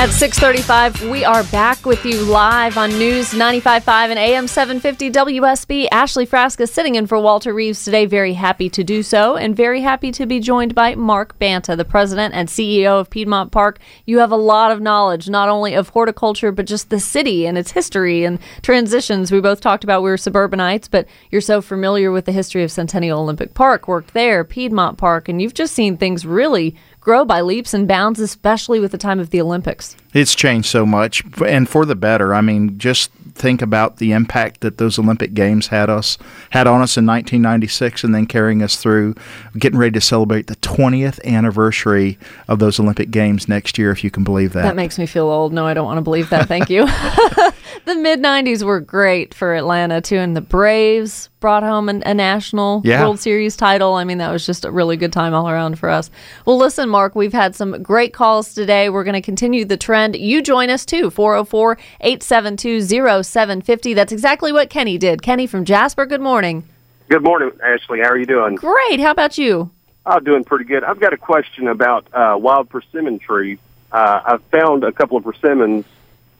At 0.00 0.08
6:35, 0.08 1.10
we 1.10 1.26
are 1.26 1.44
back 1.44 1.84
with 1.84 2.06
you 2.06 2.22
live 2.22 2.78
on 2.78 2.88
News 2.98 3.34
95.5 3.34 4.08
and 4.08 4.18
AM 4.18 4.48
750 4.48 5.10
WSB. 5.10 5.88
Ashley 5.92 6.26
Frasca 6.26 6.66
sitting 6.66 6.94
in 6.94 7.06
for 7.06 7.20
Walter 7.20 7.52
Reeves 7.52 7.84
today. 7.84 8.06
Very 8.06 8.32
happy 8.32 8.70
to 8.70 8.82
do 8.82 9.02
so, 9.02 9.36
and 9.36 9.54
very 9.54 9.82
happy 9.82 10.10
to 10.12 10.24
be 10.24 10.40
joined 10.40 10.74
by 10.74 10.94
Mark 10.94 11.38
Banta, 11.38 11.76
the 11.76 11.84
president 11.84 12.32
and 12.32 12.48
CEO 12.48 12.98
of 12.98 13.10
Piedmont 13.10 13.52
Park. 13.52 13.78
You 14.06 14.20
have 14.20 14.32
a 14.32 14.36
lot 14.36 14.72
of 14.72 14.80
knowledge, 14.80 15.28
not 15.28 15.50
only 15.50 15.74
of 15.74 15.90
horticulture, 15.90 16.50
but 16.50 16.64
just 16.64 16.88
the 16.88 16.98
city 16.98 17.44
and 17.44 17.58
its 17.58 17.72
history 17.72 18.24
and 18.24 18.38
transitions. 18.62 19.30
We 19.30 19.42
both 19.42 19.60
talked 19.60 19.84
about 19.84 20.02
we 20.02 20.08
were 20.08 20.16
suburbanites, 20.16 20.88
but 20.88 21.04
you're 21.30 21.42
so 21.42 21.60
familiar 21.60 22.10
with 22.10 22.24
the 22.24 22.32
history 22.32 22.64
of 22.64 22.72
Centennial 22.72 23.20
Olympic 23.20 23.52
Park, 23.52 23.86
worked 23.86 24.14
there, 24.14 24.44
Piedmont 24.44 24.96
Park, 24.96 25.28
and 25.28 25.42
you've 25.42 25.52
just 25.52 25.74
seen 25.74 25.98
things 25.98 26.24
really 26.24 26.74
grow 27.00 27.24
by 27.24 27.40
leaps 27.40 27.74
and 27.74 27.88
bounds, 27.88 28.20
especially 28.20 28.78
with 28.78 28.92
the 28.92 28.98
time 28.98 29.18
of 29.18 29.30
the 29.30 29.40
Olympics. 29.40 29.96
It's 30.12 30.34
changed 30.34 30.68
so 30.68 30.84
much, 30.84 31.22
and 31.44 31.68
for 31.68 31.84
the 31.84 31.94
better. 31.94 32.34
I 32.34 32.40
mean, 32.40 32.78
just 32.78 33.10
think 33.34 33.62
about 33.62 33.96
the 33.96 34.12
impact 34.12 34.60
that 34.60 34.78
those 34.78 34.98
Olympic 34.98 35.32
Games 35.34 35.68
had 35.68 35.88
us 35.88 36.18
had 36.50 36.66
on 36.66 36.82
us 36.82 36.96
in 36.96 37.06
1996, 37.06 38.04
and 38.04 38.14
then 38.14 38.26
carrying 38.26 38.62
us 38.62 38.76
through, 38.76 39.14
getting 39.58 39.78
ready 39.78 39.92
to 39.92 40.00
celebrate 40.00 40.46
the 40.46 40.56
20th 40.56 41.24
anniversary 41.24 42.18
of 42.48 42.58
those 42.58 42.78
Olympic 42.78 43.10
Games 43.10 43.48
next 43.48 43.78
year. 43.78 43.90
If 43.90 44.04
you 44.04 44.10
can 44.10 44.24
believe 44.24 44.52
that. 44.52 44.62
That 44.62 44.76
makes 44.76 44.98
me 44.98 45.06
feel 45.06 45.28
old. 45.28 45.52
No, 45.52 45.66
I 45.66 45.74
don't 45.74 45.86
want 45.86 45.98
to 45.98 46.02
believe 46.02 46.30
that. 46.30 46.48
Thank 46.48 46.70
you. 46.70 46.86
the 47.84 47.94
mid 47.94 48.20
90s 48.20 48.62
were 48.62 48.80
great 48.80 49.34
for 49.34 49.54
Atlanta, 49.54 50.00
too, 50.00 50.16
and 50.16 50.36
the 50.36 50.40
Braves 50.40 51.28
brought 51.40 51.62
home 51.62 51.88
an, 51.88 52.02
a 52.04 52.12
national 52.14 52.82
Yeah. 52.84 53.00
World 53.02 53.18
Series 53.20 53.56
title. 53.56 53.94
I 53.94 54.04
mean, 54.04 54.18
that 54.18 54.30
was 54.30 54.44
just 54.44 54.64
a 54.64 54.70
really 54.70 54.96
good 54.96 55.12
time 55.12 55.32
all 55.34 55.48
around 55.48 55.78
for 55.78 55.88
us. 55.88 56.10
Well, 56.46 56.58
listen, 56.58 56.88
Mark, 56.88 57.14
we've 57.14 57.32
had 57.32 57.54
some 57.54 57.82
great 57.82 58.12
calls 58.12 58.54
today. 58.54 58.90
We're 58.90 59.04
going 59.04 59.14
to 59.14 59.20
continue 59.22 59.64
the 59.64 59.76
trend. 59.76 60.16
You 60.16 60.42
join 60.42 60.70
us 60.70 60.84
too, 60.84 61.10
404 61.10 61.78
872 62.00 62.82
0750. 63.22 63.94
That's 63.94 64.12
exactly 64.12 64.52
what 64.52 64.70
Kenny 64.70 64.98
did. 64.98 65.22
Kenny 65.22 65.46
from 65.46 65.64
Jasper, 65.64 66.06
good 66.06 66.20
morning. 66.20 66.64
Good 67.08 67.22
morning, 67.22 67.50
Ashley. 67.64 68.00
How 68.00 68.10
are 68.10 68.18
you 68.18 68.26
doing? 68.26 68.54
Great. 68.54 69.00
How 69.00 69.10
about 69.10 69.36
you? 69.38 69.70
I'm 70.06 70.22
doing 70.24 70.44
pretty 70.44 70.64
good. 70.64 70.84
I've 70.84 71.00
got 71.00 71.12
a 71.12 71.16
question 71.16 71.68
about 71.68 72.06
uh, 72.12 72.36
wild 72.38 72.68
persimmon 72.68 73.18
trees. 73.18 73.58
Uh, 73.92 74.20
I 74.24 74.36
found 74.56 74.84
a 74.84 74.92
couple 74.92 75.16
of 75.16 75.24
persimmons 75.24 75.84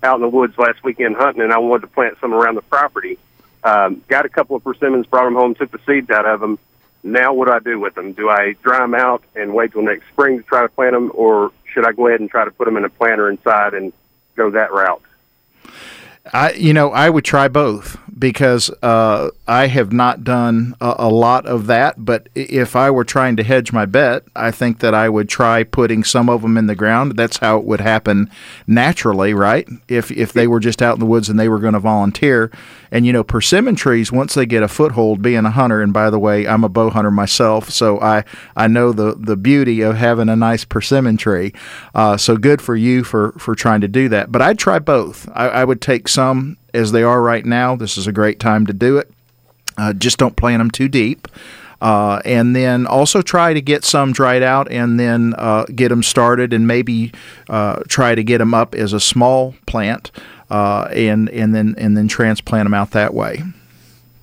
out 0.02 0.16
in 0.16 0.22
the 0.22 0.28
woods 0.28 0.56
last 0.58 0.82
weekend 0.82 1.16
hunting, 1.16 1.42
and 1.42 1.52
I 1.52 1.58
wanted 1.58 1.82
to 1.82 1.86
plant 1.88 2.18
some 2.20 2.32
around 2.32 2.54
the 2.54 2.62
property. 2.62 3.18
Um, 3.62 4.02
got 4.08 4.24
a 4.24 4.28
couple 4.28 4.56
of 4.56 4.64
persimmons, 4.64 5.06
brought 5.06 5.24
them 5.24 5.34
home, 5.34 5.54
took 5.54 5.70
the 5.70 5.80
seeds 5.86 6.10
out 6.10 6.26
of 6.26 6.40
them. 6.40 6.58
Now, 7.02 7.32
what 7.32 7.46
do 7.46 7.52
I 7.52 7.58
do 7.58 7.78
with 7.78 7.94
them? 7.94 8.12
Do 8.12 8.28
I 8.28 8.54
dry 8.62 8.78
them 8.78 8.94
out 8.94 9.22
and 9.34 9.54
wait 9.54 9.72
till 9.72 9.82
next 9.82 10.06
spring 10.08 10.38
to 10.38 10.44
try 10.44 10.62
to 10.62 10.68
plant 10.68 10.92
them, 10.92 11.10
or 11.14 11.52
should 11.72 11.86
I 11.86 11.92
go 11.92 12.08
ahead 12.08 12.20
and 12.20 12.30
try 12.30 12.44
to 12.44 12.50
put 12.50 12.66
them 12.66 12.76
in 12.76 12.84
a 12.84 12.90
planter 12.90 13.28
inside 13.28 13.74
and 13.74 13.92
go 14.36 14.50
that 14.50 14.72
route? 14.72 15.02
I, 16.32 16.52
you 16.52 16.72
know, 16.72 16.90
I 16.92 17.10
would 17.10 17.24
try 17.24 17.48
both 17.48 17.98
because 18.18 18.70
uh, 18.82 19.30
I 19.48 19.66
have 19.66 19.92
not 19.92 20.22
done 20.22 20.74
a, 20.80 20.94
a 20.98 21.08
lot 21.08 21.46
of 21.46 21.66
that. 21.66 22.04
But 22.04 22.28
if 22.34 22.76
I 22.76 22.90
were 22.90 23.04
trying 23.04 23.36
to 23.36 23.42
hedge 23.42 23.72
my 23.72 23.86
bet, 23.86 24.24
I 24.36 24.50
think 24.50 24.80
that 24.80 24.94
I 24.94 25.08
would 25.08 25.28
try 25.28 25.64
putting 25.64 26.04
some 26.04 26.28
of 26.28 26.42
them 26.42 26.56
in 26.56 26.66
the 26.66 26.76
ground. 26.76 27.16
That's 27.16 27.38
how 27.38 27.58
it 27.58 27.64
would 27.64 27.80
happen 27.80 28.30
naturally, 28.66 29.34
right? 29.34 29.68
If 29.88 30.10
if 30.10 30.32
they 30.32 30.46
were 30.46 30.60
just 30.60 30.82
out 30.82 30.94
in 30.94 31.00
the 31.00 31.06
woods 31.06 31.28
and 31.28 31.40
they 31.40 31.48
were 31.48 31.58
going 31.58 31.74
to 31.74 31.80
volunteer, 31.80 32.50
and 32.92 33.06
you 33.06 33.12
know, 33.12 33.22
persimmon 33.22 33.76
trees 33.76 34.10
once 34.10 34.34
they 34.34 34.46
get 34.46 34.62
a 34.62 34.68
foothold, 34.68 35.22
being 35.22 35.44
a 35.44 35.50
hunter, 35.50 35.80
and 35.80 35.92
by 35.92 36.10
the 36.10 36.18
way, 36.18 36.46
I'm 36.46 36.64
a 36.64 36.68
bow 36.68 36.90
hunter 36.90 37.10
myself, 37.10 37.70
so 37.70 38.00
I 38.00 38.24
I 38.56 38.68
know 38.68 38.92
the 38.92 39.14
the 39.14 39.36
beauty 39.36 39.80
of 39.80 39.96
having 39.96 40.28
a 40.28 40.36
nice 40.36 40.64
persimmon 40.64 41.16
tree. 41.16 41.52
Uh, 41.94 42.16
so 42.16 42.36
good 42.36 42.60
for 42.60 42.76
you 42.76 43.04
for 43.04 43.32
for 43.32 43.54
trying 43.54 43.80
to 43.82 43.88
do 43.88 44.08
that. 44.08 44.32
But 44.32 44.42
I'd 44.42 44.58
try 44.58 44.78
both. 44.78 45.28
I, 45.32 45.48
I 45.48 45.64
would 45.64 45.80
take 45.80 46.08
some 46.08 46.56
as 46.74 46.92
they 46.92 47.02
are 47.02 47.22
right 47.22 47.44
now. 47.44 47.76
This 47.76 47.96
is 47.96 48.06
a 48.06 48.12
great 48.12 48.40
time 48.40 48.66
to 48.66 48.72
do 48.72 48.98
it. 48.98 49.10
Uh, 49.76 49.92
just 49.92 50.18
don't 50.18 50.36
plant 50.36 50.60
them 50.60 50.70
too 50.70 50.88
deep. 50.88 51.28
Uh, 51.80 52.20
and 52.26 52.54
then 52.54 52.86
also 52.86 53.22
try 53.22 53.54
to 53.54 53.60
get 53.62 53.84
some 53.84 54.12
dried 54.12 54.42
out 54.42 54.70
and 54.70 55.00
then 55.00 55.34
uh, 55.38 55.64
get 55.74 55.88
them 55.88 56.02
started 56.02 56.52
and 56.52 56.66
maybe 56.66 57.10
uh, 57.48 57.82
try 57.88 58.14
to 58.14 58.22
get 58.22 58.38
them 58.38 58.52
up 58.52 58.74
as 58.74 58.92
a 58.92 59.00
small 59.00 59.54
plant 59.66 60.10
uh, 60.50 60.88
and 60.92 61.28
and 61.30 61.54
then 61.54 61.74
and 61.78 61.96
then 61.96 62.08
transplant 62.08 62.66
them 62.66 62.74
out 62.74 62.90
that 62.92 63.14
way. 63.14 63.42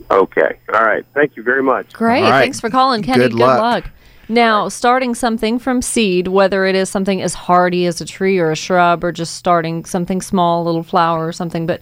Okay. 0.10 0.58
All 0.74 0.84
right. 0.84 1.06
Thank 1.14 1.36
you 1.36 1.44
very 1.44 1.64
much. 1.64 1.94
Great. 1.94 2.24
All 2.24 2.32
right. 2.32 2.42
Thanks 2.42 2.60
for 2.60 2.70
calling, 2.70 3.04
Kenny. 3.04 3.24
Good 3.24 3.34
luck. 3.34 3.90
Now, 4.30 4.68
starting 4.68 5.16
something 5.16 5.58
from 5.58 5.82
seed, 5.82 6.28
whether 6.28 6.66
it 6.66 6.76
is 6.76 6.90
something 6.90 7.22
as 7.22 7.34
hardy 7.34 7.86
as 7.86 8.02
a 8.02 8.06
tree 8.06 8.40
or 8.40 8.52
a 8.52 8.56
shrub, 8.56 9.04
or 9.04 9.14
just 9.14 9.36
starting 9.36 9.86
something 9.86 10.22
small, 10.22 10.64
a 10.64 10.66
little 10.66 10.84
flower 10.84 11.26
or 11.28 11.32
something, 11.32 11.66
but 11.66 11.82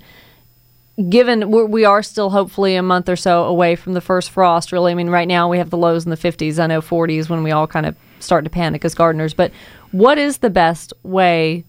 given 1.09 1.49
we're, 1.49 1.65
we 1.65 1.85
are 1.85 2.03
still 2.03 2.29
hopefully 2.29 2.75
a 2.75 2.83
month 2.83 3.09
or 3.09 3.15
so 3.15 3.45
away 3.45 3.75
from 3.75 3.93
the 3.93 4.01
first 4.01 4.29
frost, 4.29 4.71
really, 4.71 4.91
I 4.91 4.95
mean, 4.95 5.09
right 5.09 5.27
now 5.27 5.49
we 5.49 5.57
have 5.57 5.71
the 5.71 5.77
lows 5.77 6.05
in 6.05 6.11
the 6.11 6.17
50s. 6.17 6.59
I 6.59 6.67
know 6.67 6.81
40s 6.81 7.29
when 7.29 7.43
we 7.43 7.51
all 7.51 7.67
kind 7.67 7.85
of 7.87 7.95
start 8.19 8.43
to 8.43 8.49
panic 8.49 8.85
as 8.85 8.93
gardeners, 8.93 9.33
but 9.33 9.51
what 9.91 10.17
is 10.17 10.37
the 10.37 10.49
best 10.49 10.93
way? 11.03 11.63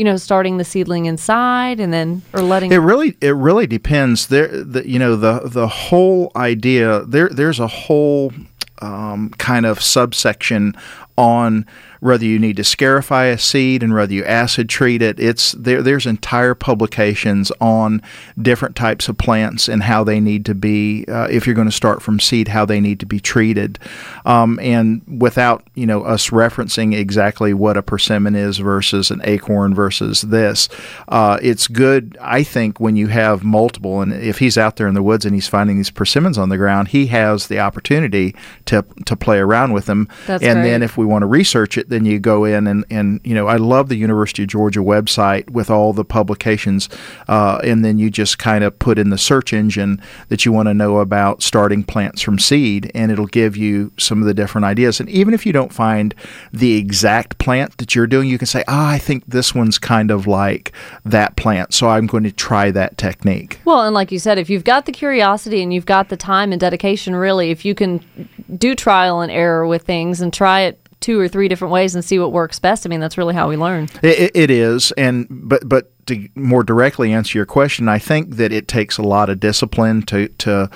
You 0.00 0.04
know, 0.04 0.16
starting 0.16 0.56
the 0.56 0.64
seedling 0.64 1.04
inside 1.04 1.78
and 1.78 1.92
then, 1.92 2.22
or 2.32 2.40
letting 2.40 2.72
It 2.72 2.78
really 2.78 3.18
it 3.20 3.36
really 3.36 3.66
depends. 3.66 4.28
There, 4.28 4.48
the, 4.48 4.88
you 4.88 4.98
know, 4.98 5.14
the 5.14 5.42
the 5.44 5.68
whole 5.68 6.32
idea 6.34 7.04
there. 7.04 7.28
There's 7.28 7.60
a 7.60 7.66
whole 7.66 8.32
um, 8.80 9.28
kind 9.36 9.66
of 9.66 9.82
subsection 9.82 10.74
on 11.18 11.66
whether 12.00 12.24
you 12.24 12.38
need 12.38 12.56
to 12.56 12.64
scarify 12.64 13.26
a 13.26 13.38
seed 13.38 13.82
and 13.82 13.92
whether 13.92 14.12
you 14.12 14.24
acid 14.24 14.68
treat 14.68 15.02
it. 15.02 15.20
It's 15.20 15.52
there. 15.52 15.82
There's 15.82 16.06
entire 16.06 16.54
publications 16.54 17.52
on 17.60 18.02
different 18.40 18.74
types 18.74 19.08
of 19.08 19.18
plants 19.18 19.68
and 19.68 19.82
how 19.82 20.02
they 20.02 20.18
need 20.18 20.46
to 20.46 20.54
be. 20.54 21.04
Uh, 21.06 21.28
if 21.30 21.46
you're 21.46 21.54
going 21.54 21.68
to 21.68 21.72
start 21.72 22.02
from 22.02 22.18
seed, 22.18 22.48
how 22.48 22.64
they 22.64 22.80
need 22.80 23.00
to 23.00 23.06
be 23.06 23.20
treated, 23.20 23.78
um, 24.24 24.58
and 24.60 25.02
without 25.20 25.62
you 25.74 25.86
know 25.86 26.02
us 26.02 26.30
referencing 26.30 26.94
exactly 26.94 27.52
what 27.52 27.76
a 27.76 27.82
persimmon 27.82 28.34
is 28.34 28.58
versus 28.58 29.10
an 29.10 29.20
acorn 29.24 29.74
versus 29.74 30.22
this, 30.22 30.68
uh, 31.08 31.38
it's 31.42 31.68
good. 31.68 32.16
I 32.20 32.42
think 32.42 32.80
when 32.80 32.96
you 32.96 33.08
have 33.08 33.44
multiple, 33.44 34.00
and 34.00 34.12
if 34.12 34.38
he's 34.38 34.56
out 34.56 34.76
there 34.76 34.88
in 34.88 34.94
the 34.94 35.02
woods 35.02 35.26
and 35.26 35.34
he's 35.34 35.48
finding 35.48 35.76
these 35.76 35.90
persimmons 35.90 36.38
on 36.38 36.48
the 36.48 36.56
ground, 36.56 36.88
he 36.88 37.08
has 37.08 37.48
the 37.48 37.60
opportunity 37.60 38.34
to 38.64 38.86
to 39.04 39.16
play 39.16 39.38
around 39.38 39.74
with 39.74 39.84
them. 39.84 40.08
That's 40.26 40.42
and 40.42 40.64
then 40.64 40.82
if 40.82 40.96
we 40.96 41.04
want 41.04 41.22
to 41.22 41.26
research 41.26 41.76
it, 41.76 41.89
then 41.90 42.04
you 42.04 42.18
go 42.18 42.44
in 42.44 42.66
and, 42.66 42.84
and 42.90 43.20
you 43.24 43.34
know 43.34 43.46
I 43.46 43.56
love 43.56 43.88
the 43.88 43.96
University 43.96 44.44
of 44.44 44.48
Georgia 44.48 44.80
website 44.80 45.50
with 45.50 45.70
all 45.70 45.92
the 45.92 46.04
publications, 46.04 46.88
uh, 47.28 47.60
and 47.62 47.84
then 47.84 47.98
you 47.98 48.10
just 48.10 48.38
kind 48.38 48.64
of 48.64 48.78
put 48.78 48.98
in 48.98 49.10
the 49.10 49.18
search 49.18 49.52
engine 49.52 50.00
that 50.28 50.44
you 50.44 50.52
want 50.52 50.68
to 50.68 50.74
know 50.74 50.98
about 50.98 51.42
starting 51.42 51.84
plants 51.84 52.22
from 52.22 52.38
seed, 52.38 52.90
and 52.94 53.12
it'll 53.12 53.26
give 53.26 53.56
you 53.56 53.92
some 53.98 54.20
of 54.20 54.26
the 54.26 54.34
different 54.34 54.64
ideas. 54.64 55.00
And 55.00 55.08
even 55.10 55.34
if 55.34 55.44
you 55.44 55.52
don't 55.52 55.72
find 55.72 56.14
the 56.52 56.76
exact 56.76 57.38
plant 57.38 57.76
that 57.78 57.94
you're 57.94 58.06
doing, 58.06 58.28
you 58.28 58.38
can 58.38 58.46
say, 58.46 58.64
ah, 58.68 58.90
I 58.90 58.98
think 58.98 59.26
this 59.26 59.54
one's 59.54 59.78
kind 59.78 60.10
of 60.10 60.26
like 60.26 60.72
that 61.04 61.36
plant, 61.36 61.74
so 61.74 61.88
I'm 61.88 62.06
going 62.06 62.24
to 62.24 62.32
try 62.32 62.70
that 62.70 62.96
technique. 62.96 63.60
Well, 63.64 63.82
and 63.82 63.94
like 63.94 64.12
you 64.12 64.18
said, 64.18 64.38
if 64.38 64.48
you've 64.48 64.64
got 64.64 64.86
the 64.86 64.92
curiosity 64.92 65.62
and 65.62 65.74
you've 65.74 65.86
got 65.86 66.08
the 66.08 66.16
time 66.16 66.52
and 66.52 66.60
dedication, 66.60 67.14
really, 67.14 67.50
if 67.50 67.64
you 67.64 67.74
can 67.74 68.04
do 68.56 68.74
trial 68.74 69.20
and 69.20 69.30
error 69.30 69.66
with 69.66 69.82
things 69.82 70.20
and 70.20 70.32
try 70.32 70.62
it 70.62 70.80
two 71.00 71.18
or 71.18 71.28
three 71.28 71.48
different 71.48 71.72
ways 71.72 71.94
and 71.94 72.04
see 72.04 72.18
what 72.18 72.32
works 72.32 72.58
best, 72.58 72.86
I 72.86 72.88
mean, 72.88 73.00
that's 73.00 73.16
really 73.18 73.34
how 73.34 73.48
we 73.48 73.56
learn. 73.56 73.88
It, 74.02 74.30
it- 74.34 74.50
is, 74.50 74.92
and 74.92 75.26
but 75.30 75.68
but 75.68 75.92
to 76.06 76.28
more 76.34 76.64
directly 76.64 77.12
answer 77.12 77.38
your 77.38 77.46
question, 77.46 77.88
I 77.88 77.98
think 78.00 78.36
that 78.36 78.52
it 78.52 78.66
takes 78.66 78.98
a 78.98 79.02
lot 79.02 79.30
of 79.30 79.38
discipline 79.38 80.02
to 80.02 80.28
to 80.28 80.68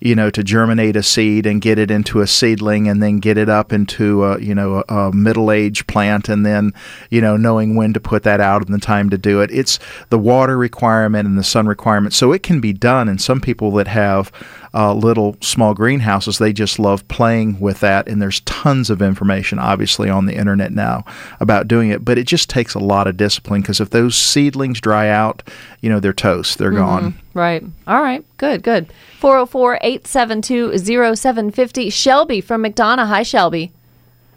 you 0.00 0.14
know 0.14 0.30
to 0.30 0.44
germinate 0.44 0.94
a 0.96 1.02
seed 1.02 1.44
and 1.46 1.60
get 1.60 1.78
it 1.78 1.90
into 1.90 2.20
a 2.20 2.26
seedling 2.26 2.86
and 2.88 3.02
then 3.02 3.18
get 3.18 3.36
it 3.36 3.48
up 3.48 3.72
into 3.72 4.24
a 4.24 4.38
you 4.40 4.54
know 4.54 4.84
a, 4.88 4.94
a 4.94 5.12
middle 5.12 5.50
age 5.50 5.86
plant 5.88 6.28
and 6.28 6.46
then 6.46 6.72
you 7.10 7.20
know 7.20 7.36
knowing 7.36 7.74
when 7.74 7.92
to 7.94 8.00
put 8.00 8.22
that 8.22 8.40
out 8.40 8.64
and 8.64 8.72
the 8.74 8.78
time 8.78 9.10
to 9.10 9.18
do 9.18 9.40
it. 9.40 9.50
It's 9.50 9.78
the 10.10 10.18
water 10.18 10.56
requirement 10.56 11.26
and 11.26 11.36
the 11.36 11.44
sun 11.44 11.66
requirement, 11.66 12.14
so 12.14 12.32
it 12.32 12.42
can 12.44 12.60
be 12.60 12.72
done. 12.72 13.08
And 13.08 13.20
some 13.20 13.40
people 13.40 13.72
that 13.72 13.88
have 13.88 14.30
uh, 14.76 14.92
little 14.92 15.36
small 15.40 15.72
greenhouses, 15.72 16.36
they 16.36 16.52
just 16.52 16.78
love 16.78 17.06
playing 17.08 17.58
with 17.58 17.80
that. 17.80 18.06
And 18.06 18.20
there's 18.20 18.40
tons 18.40 18.90
of 18.90 19.00
information, 19.00 19.58
obviously, 19.58 20.10
on 20.10 20.26
the 20.26 20.34
internet 20.34 20.70
now 20.70 21.04
about 21.40 21.66
doing 21.66 21.88
it. 21.88 22.04
But 22.04 22.18
it 22.18 22.26
just 22.26 22.50
takes 22.50 22.74
a 22.74 22.78
lot 22.78 23.06
of 23.06 23.16
discipline 23.16 23.62
because 23.62 23.80
if 23.80 23.90
those 23.90 24.14
seedlings 24.14 24.80
dry 24.80 25.08
out, 25.08 25.42
you 25.80 25.88
know, 25.88 25.98
they're 25.98 26.12
toast, 26.12 26.58
they're 26.58 26.70
gone. 26.70 27.14
Right. 27.32 27.64
All 27.86 28.02
right. 28.02 28.24
Good, 28.36 28.62
good. 28.62 28.92
404 29.18 29.78
872 29.80 30.78
0750. 30.78 31.90
Shelby 31.90 32.40
from 32.42 32.62
McDonough. 32.62 33.06
Hi, 33.06 33.22
Shelby. 33.22 33.72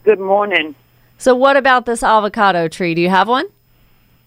Good 0.06 0.20
morning. 0.20 0.76
So, 1.18 1.36
what 1.36 1.58
about 1.58 1.86
this 1.86 2.02
avocado 2.02 2.70
tree? 2.70 2.96
Do 2.96 3.02
you 3.02 3.10
have 3.10 3.28
one? 3.28 3.46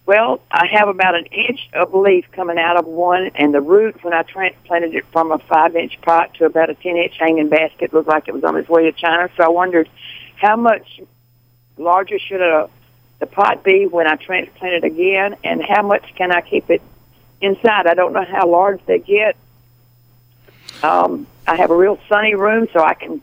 Well, 0.04 0.40
I 0.50 0.66
have 0.66 0.88
about 0.88 1.14
an 1.14 1.26
inch 1.26 1.68
of 1.72 1.94
leaf 1.94 2.26
coming 2.32 2.58
out 2.58 2.76
of 2.76 2.86
one, 2.86 3.30
and 3.36 3.54
the 3.54 3.60
root, 3.60 4.02
when 4.02 4.12
I 4.12 4.22
transplanted 4.22 4.94
it 4.94 5.06
from 5.12 5.30
a 5.30 5.38
five-inch 5.38 6.00
pot 6.02 6.34
to 6.34 6.44
about 6.44 6.70
a 6.70 6.74
ten-inch 6.74 7.16
hanging 7.18 7.48
basket, 7.48 7.92
looked 7.92 8.08
like 8.08 8.26
it 8.26 8.34
was 8.34 8.42
on 8.42 8.56
its 8.56 8.68
way 8.68 8.84
to 8.84 8.92
China. 8.92 9.30
So 9.36 9.44
I 9.44 9.48
wondered, 9.48 9.88
how 10.36 10.56
much 10.56 11.00
larger 11.78 12.18
should 12.18 12.40
a 12.40 12.68
the 13.20 13.26
pot 13.26 13.62
be 13.62 13.86
when 13.86 14.08
I 14.08 14.16
transplant 14.16 14.74
it 14.74 14.84
again, 14.84 15.36
and 15.44 15.62
how 15.62 15.82
much 15.82 16.12
can 16.16 16.32
I 16.32 16.40
keep 16.40 16.68
it 16.68 16.82
inside? 17.40 17.86
I 17.86 17.94
don't 17.94 18.12
know 18.12 18.24
how 18.24 18.48
large 18.48 18.84
they 18.86 18.98
get. 18.98 19.36
Um, 20.82 21.28
I 21.46 21.54
have 21.54 21.70
a 21.70 21.76
real 21.76 22.00
sunny 22.08 22.34
room, 22.34 22.66
so 22.72 22.82
I 22.82 22.94
can 22.94 23.22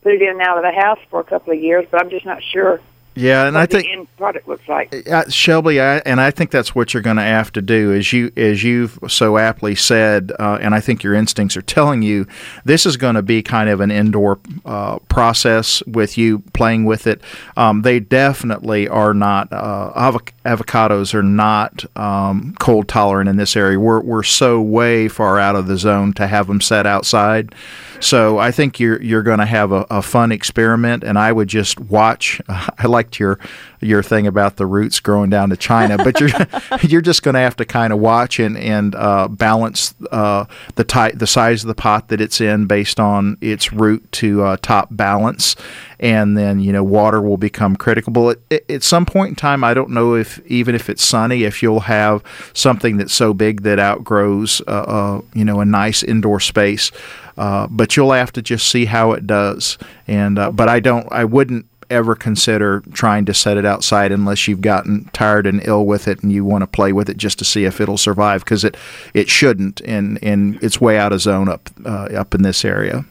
put 0.00 0.14
it 0.14 0.22
in 0.22 0.30
and 0.30 0.40
out 0.40 0.56
of 0.56 0.64
the 0.64 0.72
house 0.72 0.98
for 1.10 1.20
a 1.20 1.24
couple 1.24 1.52
of 1.52 1.60
years, 1.60 1.86
but 1.90 2.00
I'm 2.00 2.08
just 2.08 2.24
not 2.24 2.42
sure 2.42 2.80
Yeah, 3.14 3.46
and 3.46 3.54
what 3.54 3.62
I 3.62 3.66
the 3.66 3.72
think 3.76 3.88
end 3.90 4.16
product 4.16 4.48
looks 4.48 4.68
like. 4.68 5.08
Uh, 5.08 5.28
Shelby, 5.28 5.80
I, 5.80 5.98
and 5.98 6.20
I 6.20 6.30
think 6.30 6.50
that's 6.50 6.74
what 6.74 6.92
you're 6.92 7.02
going 7.02 7.16
to 7.16 7.22
have 7.22 7.52
to 7.52 7.62
do, 7.62 7.92
as 7.92 8.12
you 8.12 8.32
as 8.36 8.64
you've 8.64 8.98
so 9.08 9.38
aptly 9.38 9.74
said, 9.74 10.32
uh, 10.38 10.58
and 10.60 10.74
I 10.74 10.80
think 10.80 11.02
your 11.02 11.14
instincts 11.14 11.56
are 11.56 11.62
telling 11.62 12.02
you, 12.02 12.26
this 12.64 12.86
is 12.86 12.96
going 12.96 13.14
to 13.14 13.22
be 13.22 13.42
kind 13.42 13.68
of 13.68 13.80
an 13.80 13.90
indoor 13.90 14.40
uh, 14.64 14.98
process 15.08 15.82
with 15.86 16.18
you 16.18 16.40
playing 16.54 16.84
with 16.84 17.06
it. 17.06 17.20
Um, 17.56 17.82
they 17.82 18.00
definitely 18.00 18.88
are 18.88 19.14
not 19.14 19.52
uh, 19.52 19.92
avoc- 19.94 20.32
avocados 20.44 21.14
are 21.14 21.22
not 21.22 21.84
um, 21.96 22.54
cold 22.58 22.88
tolerant 22.88 23.28
in 23.28 23.36
this 23.36 23.56
area. 23.56 23.78
We're 23.78 24.00
we're 24.00 24.22
so 24.24 24.60
way 24.60 25.08
far 25.08 25.38
out 25.38 25.54
of 25.54 25.66
the 25.66 25.76
zone 25.76 26.12
to 26.14 26.26
have 26.26 26.48
them 26.48 26.60
set 26.60 26.86
outside. 26.86 27.54
So 28.00 28.38
I 28.38 28.50
think 28.50 28.80
you're 28.80 29.00
you're 29.02 29.22
going 29.22 29.38
to 29.38 29.46
have 29.46 29.72
a, 29.72 29.86
a 29.90 30.02
fun 30.02 30.32
experiment, 30.32 31.04
and 31.04 31.18
I 31.18 31.32
would 31.32 31.48
just 31.48 31.80
watch. 31.80 32.40
I 32.48 32.86
liked 32.86 33.18
your 33.18 33.38
your 33.84 34.02
thing 34.02 34.26
about 34.26 34.56
the 34.56 34.66
roots 34.66 34.98
growing 35.00 35.30
down 35.30 35.50
to 35.50 35.56
China, 35.56 35.96
but 35.96 36.18
you're 36.18 36.30
you're 36.82 37.00
just 37.00 37.22
going 37.22 37.34
to 37.34 37.40
have 37.40 37.56
to 37.56 37.64
kind 37.64 37.92
of 37.92 37.98
watch 37.98 38.38
and 38.38 38.56
and 38.56 38.94
uh, 38.94 39.28
balance 39.28 39.94
uh, 40.10 40.44
the 40.74 40.84
type 40.84 41.18
the 41.18 41.26
size 41.26 41.62
of 41.62 41.68
the 41.68 41.74
pot 41.74 42.08
that 42.08 42.20
it's 42.20 42.40
in 42.40 42.66
based 42.66 42.98
on 42.98 43.36
its 43.40 43.72
root 43.72 44.10
to 44.12 44.42
uh, 44.42 44.56
top 44.62 44.88
balance, 44.90 45.54
and 46.00 46.36
then 46.36 46.60
you 46.60 46.72
know 46.72 46.82
water 46.82 47.20
will 47.20 47.36
become 47.36 47.76
critical. 47.76 48.30
At, 48.30 48.38
at- 48.70 48.82
some 48.82 49.06
point 49.06 49.30
in 49.30 49.34
time, 49.36 49.64
I 49.64 49.72
don't 49.74 49.90
know 49.90 50.14
if 50.14 50.40
even 50.46 50.74
if 50.74 50.90
it's 50.90 51.02
sunny, 51.04 51.44
if 51.44 51.62
you'll 51.62 51.80
have 51.80 52.22
something 52.52 52.96
that's 52.98 53.14
so 53.14 53.32
big 53.32 53.62
that 53.62 53.78
outgrows 53.78 54.60
uh, 54.66 54.70
uh, 54.70 55.20
you 55.34 55.44
know 55.44 55.60
a 55.60 55.64
nice 55.64 56.02
indoor 56.02 56.40
space. 56.40 56.90
Uh, 57.36 57.66
but 57.68 57.96
you'll 57.96 58.12
have 58.12 58.30
to 58.30 58.40
just 58.40 58.68
see 58.68 58.84
how 58.84 59.10
it 59.10 59.26
does. 59.26 59.76
And 60.06 60.38
uh, 60.38 60.52
but 60.52 60.68
I 60.68 60.78
don't, 60.78 61.10
I 61.10 61.24
wouldn't 61.24 61.66
ever 61.94 62.14
consider 62.14 62.82
trying 62.92 63.24
to 63.24 63.32
set 63.32 63.56
it 63.56 63.64
outside 63.64 64.12
unless 64.12 64.46
you've 64.48 64.60
gotten 64.60 65.08
tired 65.12 65.46
and 65.46 65.66
ill 65.66 65.86
with 65.86 66.08
it 66.08 66.22
and 66.22 66.32
you 66.32 66.44
want 66.44 66.62
to 66.62 66.66
play 66.66 66.92
with 66.92 67.08
it 67.08 67.16
just 67.16 67.38
to 67.38 67.44
see 67.44 67.64
if 67.64 67.80
it'll 67.80 67.96
survive 67.96 68.44
because 68.44 68.64
it 68.64 68.76
it 69.14 69.30
shouldn't 69.30 69.80
and 69.82 70.18
and 70.22 70.62
it's 70.62 70.80
way 70.80 70.98
out 70.98 71.12
of 71.12 71.20
zone 71.20 71.48
up 71.48 71.70
uh, 71.86 72.08
up 72.16 72.34
in 72.34 72.42
this 72.42 72.64
area. 72.64 73.04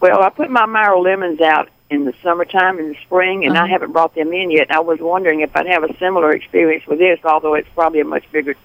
Well, 0.00 0.22
I 0.22 0.30
put 0.30 0.50
my 0.50 0.66
Meyer 0.66 0.98
lemons 0.98 1.40
out 1.40 1.68
in 1.88 2.06
the 2.06 2.14
summertime 2.22 2.78
and 2.78 2.94
the 2.94 2.98
spring, 3.02 3.44
and 3.44 3.56
I 3.56 3.68
haven't 3.68 3.92
brought 3.92 4.14
them 4.14 4.32
in 4.32 4.50
yet. 4.50 4.70
I 4.70 4.80
was 4.80 4.98
wondering 4.98 5.40
if 5.40 5.54
I'd 5.54 5.66
have 5.66 5.84
a 5.84 5.96
similar 5.98 6.32
experience 6.32 6.86
with 6.86 6.98
this, 6.98 7.20
although 7.22 7.54
it's 7.54 7.68
probably 7.74 8.00
a 8.00 8.04
much 8.04 8.24
bigger 8.32 8.56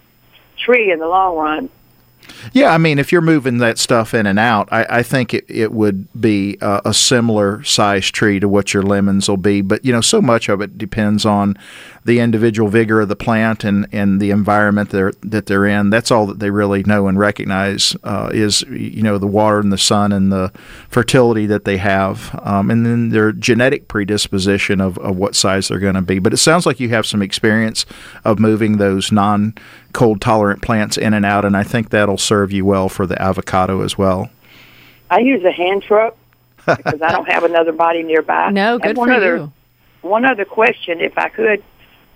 tree 0.57 0.91
in 0.91 0.99
the 0.99 1.07
long 1.07 1.35
run. 1.35 1.69
Yeah, 2.53 2.71
I 2.71 2.77
mean, 2.77 2.99
if 2.99 3.11
you're 3.11 3.21
moving 3.21 3.57
that 3.59 3.77
stuff 3.77 4.13
in 4.13 4.25
and 4.25 4.39
out, 4.39 4.69
I, 4.71 4.85
I 4.89 5.03
think 5.03 5.33
it, 5.33 5.45
it 5.49 5.71
would 5.71 6.07
be 6.19 6.57
uh, 6.61 6.81
a 6.85 6.93
similar 6.93 7.63
size 7.63 8.09
tree 8.09 8.39
to 8.39 8.47
what 8.47 8.73
your 8.73 8.83
lemons 8.83 9.27
will 9.27 9.37
be. 9.37 9.61
But, 9.61 9.83
you 9.83 9.91
know, 9.91 10.01
so 10.01 10.21
much 10.21 10.49
of 10.49 10.61
it 10.61 10.77
depends 10.77 11.25
on 11.25 11.57
the 12.07 12.19
individual 12.19 12.69
vigor 12.69 13.01
of 13.01 13.09
the 13.09 13.17
plant 13.17 13.65
and, 13.65 13.85
and 13.91 14.21
the 14.21 14.31
environment 14.31 14.91
they're, 14.91 15.11
that 15.23 15.45
they're 15.45 15.65
in. 15.65 15.89
That's 15.89 16.09
all 16.09 16.25
that 16.27 16.39
they 16.39 16.49
really 16.49 16.81
know 16.83 17.07
and 17.07 17.19
recognize 17.19 17.97
uh, 18.05 18.31
is, 18.33 18.61
you 18.69 19.03
know, 19.03 19.17
the 19.17 19.27
water 19.27 19.59
and 19.59 19.73
the 19.73 19.77
sun 19.77 20.13
and 20.13 20.31
the 20.31 20.53
fertility 20.87 21.45
that 21.47 21.65
they 21.65 21.75
have. 21.75 22.39
Um, 22.43 22.71
and 22.71 22.85
then 22.85 23.09
their 23.09 23.33
genetic 23.33 23.89
predisposition 23.89 24.79
of, 24.79 24.97
of 24.99 25.17
what 25.17 25.35
size 25.35 25.67
they're 25.67 25.79
going 25.79 25.95
to 25.95 26.01
be. 26.01 26.19
But 26.19 26.31
it 26.31 26.37
sounds 26.37 26.65
like 26.65 26.79
you 26.79 26.87
have 26.89 27.05
some 27.05 27.21
experience 27.21 27.85
of 28.23 28.39
moving 28.39 28.77
those 28.77 29.11
non 29.11 29.53
cold 29.91 30.21
tolerant 30.21 30.61
plants 30.61 30.95
in 30.97 31.13
and 31.13 31.25
out, 31.25 31.43
and 31.43 31.57
I 31.57 31.63
think 31.63 31.89
that'll 31.89 32.17
serve 32.17 32.53
you 32.53 32.63
well 32.63 32.87
for 32.87 33.05
the 33.05 33.21
avocado 33.21 33.81
as 33.81 33.97
well. 33.97 34.29
I 35.11 35.19
use 35.19 35.43
a 35.43 35.51
hand 35.51 35.83
truck 35.83 36.15
because 36.65 37.01
I 37.01 37.11
don't 37.11 37.29
have 37.29 37.43
another 37.43 37.73
body 37.73 38.01
nearby. 38.01 38.51
No, 38.51 38.75
And 38.75 38.83
good 38.83 38.97
one 38.97 39.09
for 39.09 39.13
other, 39.13 39.35
you. 39.37 39.51
One 40.03 40.23
other 40.23 40.45
question, 40.45 41.01
if 41.01 41.17
I 41.17 41.27
could. 41.27 41.61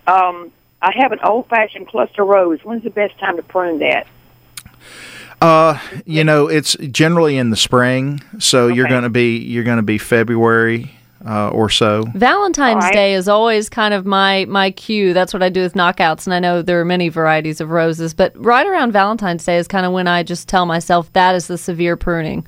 Um, 0.08 0.52
I 0.82 0.92
have 0.98 1.12
an 1.12 1.20
old-fashioned 1.24 1.88
cluster 1.88 2.24
rose. 2.24 2.60
When's 2.64 2.84
the 2.84 2.90
best 2.90 3.18
time 3.20 3.36
to 3.38 3.44
prune 3.44 3.80
that? 3.80 4.08
Uh, 5.42 5.80
you 6.06 6.24
know, 6.24 6.48
it's 6.48 6.76
generally 6.92 7.38
in 7.38 7.50
the 7.50 7.56
spring, 7.56 8.22
so 8.40 8.68
you're 8.68 8.88
going 8.88 9.04
to 9.04 9.10
be 9.10 9.38
you're 9.38 9.64
going 9.64 9.78
to 9.78 9.84
be 9.84 9.98
February 9.98 10.92
uh, 11.26 11.50
or 11.50 11.70
so. 11.70 12.04
Valentine's 12.14 12.84
All 12.84 12.90
right. 12.90 12.94
Day 12.94 13.14
is 13.16 13.28
always 13.28 13.70
kind 13.70 13.94
of 13.94 14.06
my 14.06 14.46
my 14.46 14.72
cue. 14.72 15.14
That's 15.14 15.34
what 15.34 15.42
I 15.42 15.50
do 15.50 15.62
with 15.62 15.74
knockouts, 15.74 16.26
and 16.28 16.34
I 16.34 16.40
know 16.40 16.62
there 16.62 16.80
are 16.80 16.86
many 16.86 17.10
varieties 17.10 17.60
of 17.60 17.72
roses, 17.72 18.14
but 18.14 18.34
right 18.44 18.66
around 18.68 18.92
Valentine's 18.92 19.44
Day 19.44 19.58
is 19.58 19.68
kind 19.68 19.86
of 19.86 19.92
when 19.92 20.08
I 20.08 20.24
just 20.24 20.48
tell 20.48 20.68
myself 20.68 21.12
that 21.14 21.34
is 21.36 21.48
the 21.48 21.58
severe 21.58 21.98
pruning. 21.98 22.46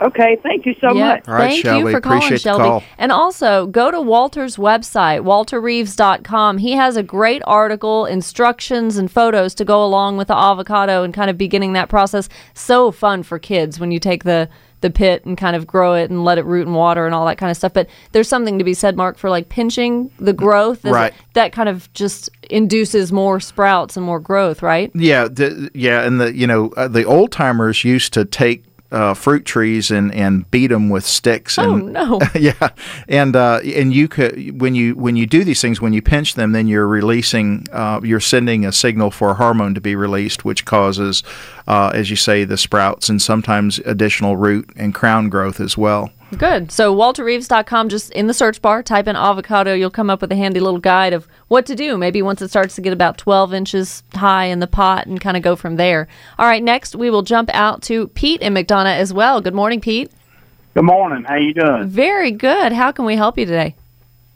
Okay, 0.00 0.36
thank 0.42 0.66
you 0.66 0.74
so 0.80 0.92
yeah, 0.94 1.08
much. 1.08 1.28
All 1.28 1.34
right, 1.34 1.50
thank 1.50 1.64
Shelby, 1.64 1.90
you 1.90 1.90
for 1.90 2.00
calling, 2.00 2.18
appreciate 2.18 2.38
the 2.38 2.58
Shelby. 2.58 2.64
call. 2.64 2.82
And 2.98 3.12
also 3.12 3.66
go 3.66 3.90
to 3.90 4.00
Walter's 4.00 4.56
website, 4.56 5.22
walterreeves.com. 5.22 6.58
He 6.58 6.72
has 6.72 6.96
a 6.96 7.02
great 7.02 7.42
article, 7.46 8.06
instructions, 8.06 8.96
and 8.96 9.10
photos 9.10 9.54
to 9.54 9.64
go 9.64 9.84
along 9.84 10.16
with 10.16 10.28
the 10.28 10.36
avocado 10.36 11.02
and 11.04 11.14
kind 11.14 11.30
of 11.30 11.38
beginning 11.38 11.74
that 11.74 11.88
process. 11.88 12.28
So 12.54 12.90
fun 12.90 13.22
for 13.22 13.38
kids 13.38 13.78
when 13.78 13.90
you 13.92 13.98
take 14.00 14.24
the 14.24 14.48
the 14.82 14.90
pit 14.90 15.24
and 15.24 15.38
kind 15.38 15.54
of 15.54 15.64
grow 15.64 15.94
it 15.94 16.10
and 16.10 16.24
let 16.24 16.38
it 16.38 16.44
root 16.44 16.66
in 16.66 16.74
water 16.74 17.06
and 17.06 17.14
all 17.14 17.24
that 17.26 17.38
kind 17.38 17.50
of 17.50 17.56
stuff. 17.56 17.72
But 17.72 17.88
there's 18.10 18.28
something 18.28 18.58
to 18.58 18.64
be 18.64 18.74
said, 18.74 18.96
Mark, 18.96 19.16
for 19.16 19.30
like 19.30 19.48
pinching 19.48 20.10
the 20.18 20.32
growth. 20.32 20.84
Right. 20.84 21.12
it- 21.12 21.18
that 21.34 21.52
kind 21.52 21.68
of 21.68 21.90
just 21.94 22.28
induces 22.50 23.12
more 23.12 23.40
sprouts 23.40 23.96
and 23.96 24.04
more 24.04 24.20
growth, 24.20 24.60
right? 24.60 24.90
Yeah, 24.94 25.28
the, 25.28 25.70
yeah, 25.72 26.04
and 26.04 26.20
the 26.20 26.34
you 26.36 26.46
know 26.46 26.70
uh, 26.76 26.88
the 26.88 27.04
old 27.04 27.32
timers 27.32 27.84
used 27.84 28.12
to 28.14 28.24
take 28.24 28.64
uh, 28.92 29.14
fruit 29.14 29.44
trees 29.44 29.90
and, 29.90 30.14
and 30.14 30.48
beat 30.50 30.68
them 30.68 30.88
with 30.90 31.04
sticks. 31.04 31.58
Oh, 31.58 31.76
And, 31.76 31.92
no. 31.92 32.20
yeah, 32.34 32.68
and 33.08 33.34
uh, 33.34 33.60
and 33.64 33.92
you 33.92 34.06
could 34.06 34.60
when 34.60 34.74
you 34.74 34.94
when 34.94 35.16
you 35.16 35.26
do 35.26 35.42
these 35.44 35.60
things 35.60 35.80
when 35.80 35.92
you 35.92 36.02
pinch 36.02 36.34
them, 36.34 36.52
then 36.52 36.68
you're 36.68 36.86
releasing 36.86 37.66
uh, 37.72 38.00
you're 38.04 38.20
sending 38.20 38.64
a 38.64 38.72
signal 38.72 39.10
for 39.10 39.30
a 39.30 39.34
hormone 39.34 39.74
to 39.74 39.80
be 39.80 39.96
released, 39.96 40.44
which 40.44 40.64
causes, 40.64 41.22
uh, 41.66 41.90
as 41.94 42.10
you 42.10 42.16
say, 42.16 42.44
the 42.44 42.56
sprouts 42.58 43.08
and 43.08 43.20
sometimes 43.20 43.78
additional 43.80 44.36
root 44.36 44.70
and 44.76 44.94
crown 44.94 45.28
growth 45.28 45.58
as 45.60 45.76
well. 45.76 46.10
Good. 46.38 46.72
So 46.72 46.94
walterreeves.com, 46.94 47.90
just 47.90 48.10
in 48.12 48.26
the 48.26 48.34
search 48.34 48.62
bar, 48.62 48.82
type 48.82 49.06
in 49.06 49.16
avocado. 49.16 49.74
You'll 49.74 49.90
come 49.90 50.08
up 50.08 50.22
with 50.22 50.32
a 50.32 50.36
handy 50.36 50.60
little 50.60 50.78
guide 50.78 51.12
of 51.12 51.28
what 51.48 51.66
to 51.66 51.74
do. 51.74 51.98
Maybe 51.98 52.22
once 52.22 52.40
it 52.40 52.48
starts 52.48 52.74
to 52.76 52.80
get 52.80 52.92
about 52.92 53.18
12 53.18 53.52
inches 53.52 54.02
high 54.14 54.46
in 54.46 54.58
the 54.58 54.66
pot 54.66 55.06
and 55.06 55.20
kind 55.20 55.36
of 55.36 55.42
go 55.42 55.56
from 55.56 55.76
there. 55.76 56.08
All 56.38 56.46
right, 56.46 56.62
next 56.62 56.96
we 56.96 57.10
will 57.10 57.22
jump 57.22 57.50
out 57.52 57.82
to 57.82 58.08
Pete 58.08 58.40
in 58.40 58.54
McDonough 58.54 58.96
as 58.96 59.12
well. 59.12 59.40
Good 59.40 59.54
morning, 59.54 59.80
Pete. 59.80 60.10
Good 60.74 60.84
morning. 60.84 61.24
How 61.24 61.36
you 61.36 61.52
doing? 61.52 61.86
Very 61.88 62.30
good. 62.30 62.72
How 62.72 62.92
can 62.92 63.04
we 63.04 63.14
help 63.14 63.36
you 63.36 63.44
today? 63.44 63.76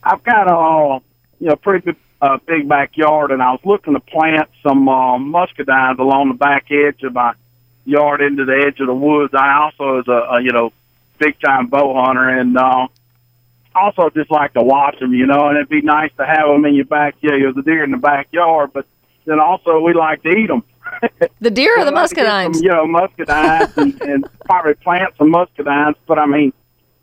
I've 0.02 0.22
got 0.22 0.48
a 0.48 0.54
uh, 0.54 1.00
you 1.40 1.48
know 1.48 1.56
pretty 1.56 1.86
big, 1.86 1.96
uh, 2.20 2.36
big 2.46 2.68
backyard, 2.68 3.30
and 3.30 3.42
I 3.42 3.52
was 3.52 3.60
looking 3.64 3.94
to 3.94 4.00
plant 4.00 4.50
some 4.62 4.86
uh, 4.86 5.16
muscadines 5.18 5.98
along 5.98 6.28
the 6.28 6.34
back 6.34 6.66
edge 6.70 7.02
of 7.04 7.14
my 7.14 7.32
yard 7.86 8.20
into 8.20 8.44
the 8.44 8.64
edge 8.66 8.80
of 8.80 8.86
the 8.86 8.94
woods. 8.94 9.32
I 9.32 9.62
also 9.62 10.00
is 10.00 10.08
a, 10.08 10.36
a 10.36 10.42
you 10.42 10.52
know 10.52 10.72
big 11.18 11.40
time 11.40 11.68
bow 11.68 11.94
hunter, 11.94 12.28
and 12.28 12.56
uh, 12.56 12.86
also 13.74 14.10
just 14.10 14.30
like 14.30 14.54
to 14.54 14.62
watch 14.62 14.98
them. 14.98 15.12
You 15.12 15.26
know, 15.26 15.48
and 15.48 15.56
it'd 15.56 15.68
be 15.68 15.82
nice 15.82 16.10
to 16.18 16.26
have 16.26 16.48
them 16.48 16.64
in 16.64 16.74
your 16.74 16.84
backyard, 16.84 17.40
you 17.40 17.46
know, 17.46 17.52
the 17.52 17.62
deer 17.62 17.84
in 17.84 17.90
the 17.90 17.98
backyard. 17.98 18.70
But 18.72 18.86
then 19.24 19.40
also 19.40 19.80
we 19.80 19.92
like 19.92 20.22
to 20.22 20.30
eat 20.30 20.48
them. 20.48 20.62
The 21.40 21.50
deer 21.50 21.78
or 21.78 21.84
the 21.84 21.90
like 21.90 22.10
muscadines? 22.10 22.56
Some, 22.56 22.64
you 22.64 22.70
know, 22.70 22.86
muscadines 22.86 23.76
and, 23.76 24.00
and 24.08 24.28
probably 24.46 24.74
plant 24.74 25.14
some 25.18 25.32
muscadines. 25.32 25.94
But 26.06 26.18
I 26.18 26.26
mean, 26.26 26.52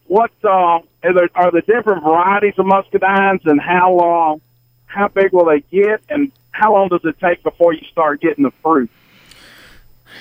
what 0.08 0.32
uh, 0.44 0.50
are 0.50 0.84
there? 1.02 1.30
Are 1.36 1.52
there 1.52 1.62
different 1.62 2.04
varieties 2.04 2.56
of 2.58 2.66
muscadines, 2.66 3.46
and 3.46 3.62
how 3.62 3.94
long? 3.94 4.42
How 4.86 5.08
big 5.08 5.34
will 5.34 5.46
they 5.46 5.62
get, 5.62 6.02
and 6.10 6.32
how 6.52 6.74
long 6.74 6.90
does 6.90 7.02
it 7.04 7.20
take 7.20 7.42
before 7.44 7.74
you 7.74 7.82
start 7.92 8.22
getting 8.22 8.44
the 8.44 8.52
fruit? 8.62 8.90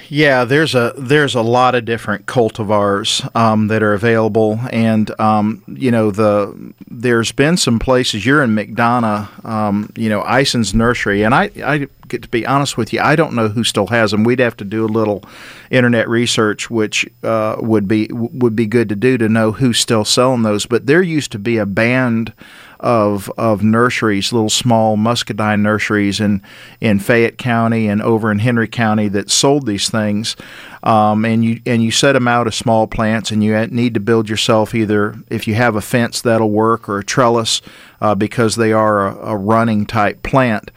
Yeah, 0.09 0.45
there's 0.45 0.75
a 0.75 0.93
there's 0.99 1.35
a 1.35 1.43
lot 1.43 1.75
of 1.75 1.85
different 1.85 2.27
cultivars 2.27 3.35
um, 3.35 3.69
that 3.69 3.83
are 3.83 3.95
available, 3.95 4.61
and 4.71 5.11
um, 5.19 5.63
you 5.67 5.91
know 5.91 6.11
the 6.11 6.75
there's 6.91 7.33
been 7.33 7.57
some 7.57 7.79
places. 7.79 8.27
You're 8.27 8.43
in 8.43 8.55
McDonough, 8.55 9.45
um, 9.45 9.91
you 9.97 10.09
know 10.09 10.23
Ison's 10.23 10.75
Nursery, 10.75 11.23
and 11.23 11.35
I 11.35 11.51
I 11.65 11.89
get 12.09 12.23
to 12.23 12.29
be 12.29 12.47
honest 12.47 12.77
with 12.77 12.93
you, 12.93 13.01
I 13.01 13.17
don't 13.17 13.35
know 13.35 13.49
who 13.49 13.65
still 13.65 13.87
has 13.89 14.11
them. 14.11 14.23
We'd 14.23 14.39
have 14.39 14.57
to 14.59 14.65
do 14.65 14.85
a 14.85 14.87
little 14.87 15.25
internet 15.71 16.09
research, 16.09 16.71
which 16.71 17.09
uh, 17.23 17.57
would 17.59 17.89
be 17.89 18.09
would 18.13 18.55
be 18.55 18.67
good 18.67 18.89
to 18.91 18.97
do 18.97 19.19
to 19.19 19.29
know 19.29 19.53
who's 19.53 19.79
still 19.79 20.05
selling 20.05 20.43
those. 20.43 20.67
But 20.67 20.87
there 20.87 21.03
used 21.03 21.33
to 21.33 21.39
be 21.39 21.57
a 21.57 21.67
band 21.67 22.33
of 22.83 23.31
of 23.39 23.63
nurseries, 23.63 24.33
little 24.33 24.51
small 24.51 24.97
muscadine 24.97 25.63
nurseries 25.63 26.21
in 26.21 26.43
in 26.81 26.99
Fayette 26.99 27.39
County 27.39 27.89
and 27.89 28.03
over 28.03 28.31
in 28.31 28.41
Henry 28.41 28.69
County 28.69 29.09
that 29.09 29.31
sold 29.31 29.67
these 29.67 29.89
things. 29.89 30.37
Um, 30.83 31.25
and 31.25 31.45
you 31.45 31.61
and 31.65 31.83
you 31.83 31.93
set 31.93 32.13
them 32.13 32.27
out 32.27 32.49
as 32.49 32.57
small 32.57 32.87
plants, 32.89 33.31
and 33.31 33.43
you 33.43 33.67
need 33.69 33.95
to 33.95 34.01
build 34.01 34.29
yourself 34.29 34.75
either 34.75 35.15
if 35.31 35.47
you 35.47 35.55
have 35.55 35.77
a 35.77 35.81
fence 35.81 36.21
that'll 36.21 36.51
work 36.51 36.89
or 36.89 36.99
a 36.99 37.05
trellis 37.05 37.63
uh, 38.01 38.17
because 38.17 38.57
they 38.57 38.73
are 38.73 39.07
a, 39.07 39.33
a 39.33 39.37
running 39.37 39.87
type 39.87 40.23
plant. 40.23 40.71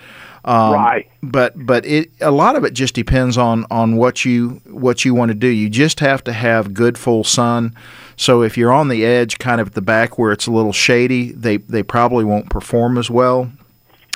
Um, 0.46 0.74
Right. 0.74 1.10
But 1.24 1.54
but 1.66 1.86
it 1.88 2.12
a 2.22 2.30
lot 2.30 2.56
of 2.56 2.64
it 2.64 2.74
just 2.74 2.94
depends 2.94 3.36
on 3.36 3.66
on 3.72 3.96
what 3.96 4.24
you 4.24 4.62
what 4.66 5.04
you 5.04 5.16
want 5.16 5.30
to 5.30 5.36
do. 5.36 5.48
You 5.48 5.70
just 5.70 6.00
have 6.02 6.24
to 6.26 6.34
have 6.34 6.76
good 6.76 7.00
full 7.00 7.24
sun. 7.24 7.76
So 8.18 8.42
if 8.44 8.58
you're 8.58 8.72
on 8.72 8.88
the 8.88 9.06
edge, 9.06 9.38
kind 9.40 9.60
of 9.60 9.68
at 9.68 9.74
the 9.74 9.82
back 9.82 10.18
where 10.18 10.32
it's 10.32 10.48
a 10.48 10.52
little 10.52 10.74
shady, 10.74 11.32
they 11.34 11.58
they 11.58 11.84
probably 11.84 12.24
won't 12.26 12.50
perform 12.50 12.98
as 12.98 13.10
well. 13.10 13.52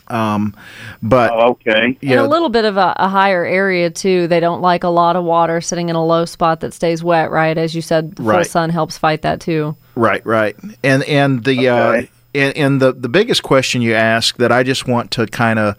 Um, 0.07 0.55
but 1.03 1.31
Oh, 1.31 1.49
okay. 1.51 1.95
yeah, 2.01 2.13
and 2.13 2.21
a 2.21 2.27
little 2.27 2.49
bit 2.49 2.65
of 2.65 2.77
a, 2.77 2.93
a 2.97 3.07
higher 3.07 3.45
area 3.45 3.91
too. 3.91 4.27
They 4.27 4.39
don't 4.39 4.61
like 4.61 4.83
a 4.83 4.89
lot 4.89 5.15
of 5.15 5.23
water 5.23 5.61
sitting 5.61 5.89
in 5.89 5.95
a 5.95 6.03
low 6.03 6.25
spot 6.25 6.61
that 6.61 6.73
stays 6.73 7.03
wet, 7.03 7.29
right? 7.29 7.55
As 7.55 7.75
you 7.75 7.81
said, 7.83 8.15
full 8.17 8.25
Right. 8.25 8.45
sun 8.47 8.71
helps 8.71 8.97
fight 8.97 9.21
that 9.21 9.39
too. 9.39 9.75
Right, 9.95 10.25
right, 10.25 10.55
and 10.83 11.03
and 11.03 11.43
the 11.43 11.67
uh, 11.69 12.01
and, 12.33 12.57
and 12.57 12.81
the 12.81 12.91
the 12.93 13.09
biggest 13.09 13.43
question 13.43 13.81
you 13.83 13.93
ask 13.93 14.37
that 14.37 14.51
I 14.51 14.63
just 14.63 14.87
want 14.87 15.11
to 15.11 15.27
kind 15.27 15.59
of 15.59 15.75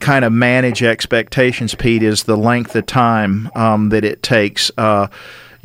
kind 0.00 0.24
of 0.24 0.32
manage 0.32 0.82
expectations, 0.82 1.74
Pete, 1.74 2.02
is 2.02 2.24
the 2.24 2.36
length 2.36 2.74
of 2.74 2.86
time 2.86 3.48
um, 3.54 3.90
that 3.90 4.04
it 4.04 4.22
takes. 4.24 4.70
Uh, 4.76 5.06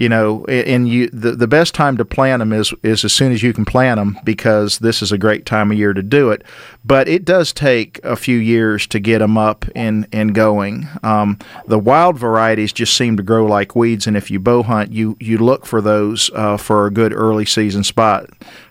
you 0.01 0.09
know, 0.09 0.43
and 0.45 0.89
you 0.89 1.11
the, 1.11 1.33
the 1.33 1.45
best 1.45 1.75
time 1.75 1.95
to 1.97 2.03
plant 2.03 2.39
them 2.39 2.51
is 2.51 2.73
is 2.81 3.05
as 3.05 3.13
soon 3.13 3.31
as 3.31 3.43
you 3.43 3.53
can 3.53 3.65
plant 3.65 3.99
them 3.99 4.17
because 4.23 4.79
this 4.79 5.03
is 5.03 5.11
a 5.11 5.17
great 5.17 5.45
time 5.45 5.71
of 5.71 5.77
year 5.77 5.93
to 5.93 6.01
do 6.01 6.31
it. 6.31 6.43
But 6.83 7.07
it 7.07 7.23
does 7.23 7.53
take 7.53 7.99
a 8.03 8.15
few 8.15 8.39
years 8.39 8.87
to 8.87 8.99
get 8.99 9.19
them 9.19 9.37
up 9.37 9.63
and 9.75 10.07
and 10.11 10.33
going. 10.33 10.87
Um, 11.03 11.37
the 11.67 11.77
wild 11.77 12.17
varieties 12.17 12.73
just 12.73 12.97
seem 12.97 13.15
to 13.17 13.21
grow 13.21 13.45
like 13.45 13.75
weeds, 13.75 14.07
and 14.07 14.17
if 14.17 14.31
you 14.31 14.39
bow 14.39 14.63
hunt, 14.63 14.91
you 14.91 15.17
you 15.19 15.37
look 15.37 15.67
for 15.67 15.81
those 15.81 16.31
uh, 16.33 16.57
for 16.57 16.87
a 16.87 16.91
good 16.91 17.13
early 17.13 17.45
season 17.45 17.83
spot. 17.83 18.27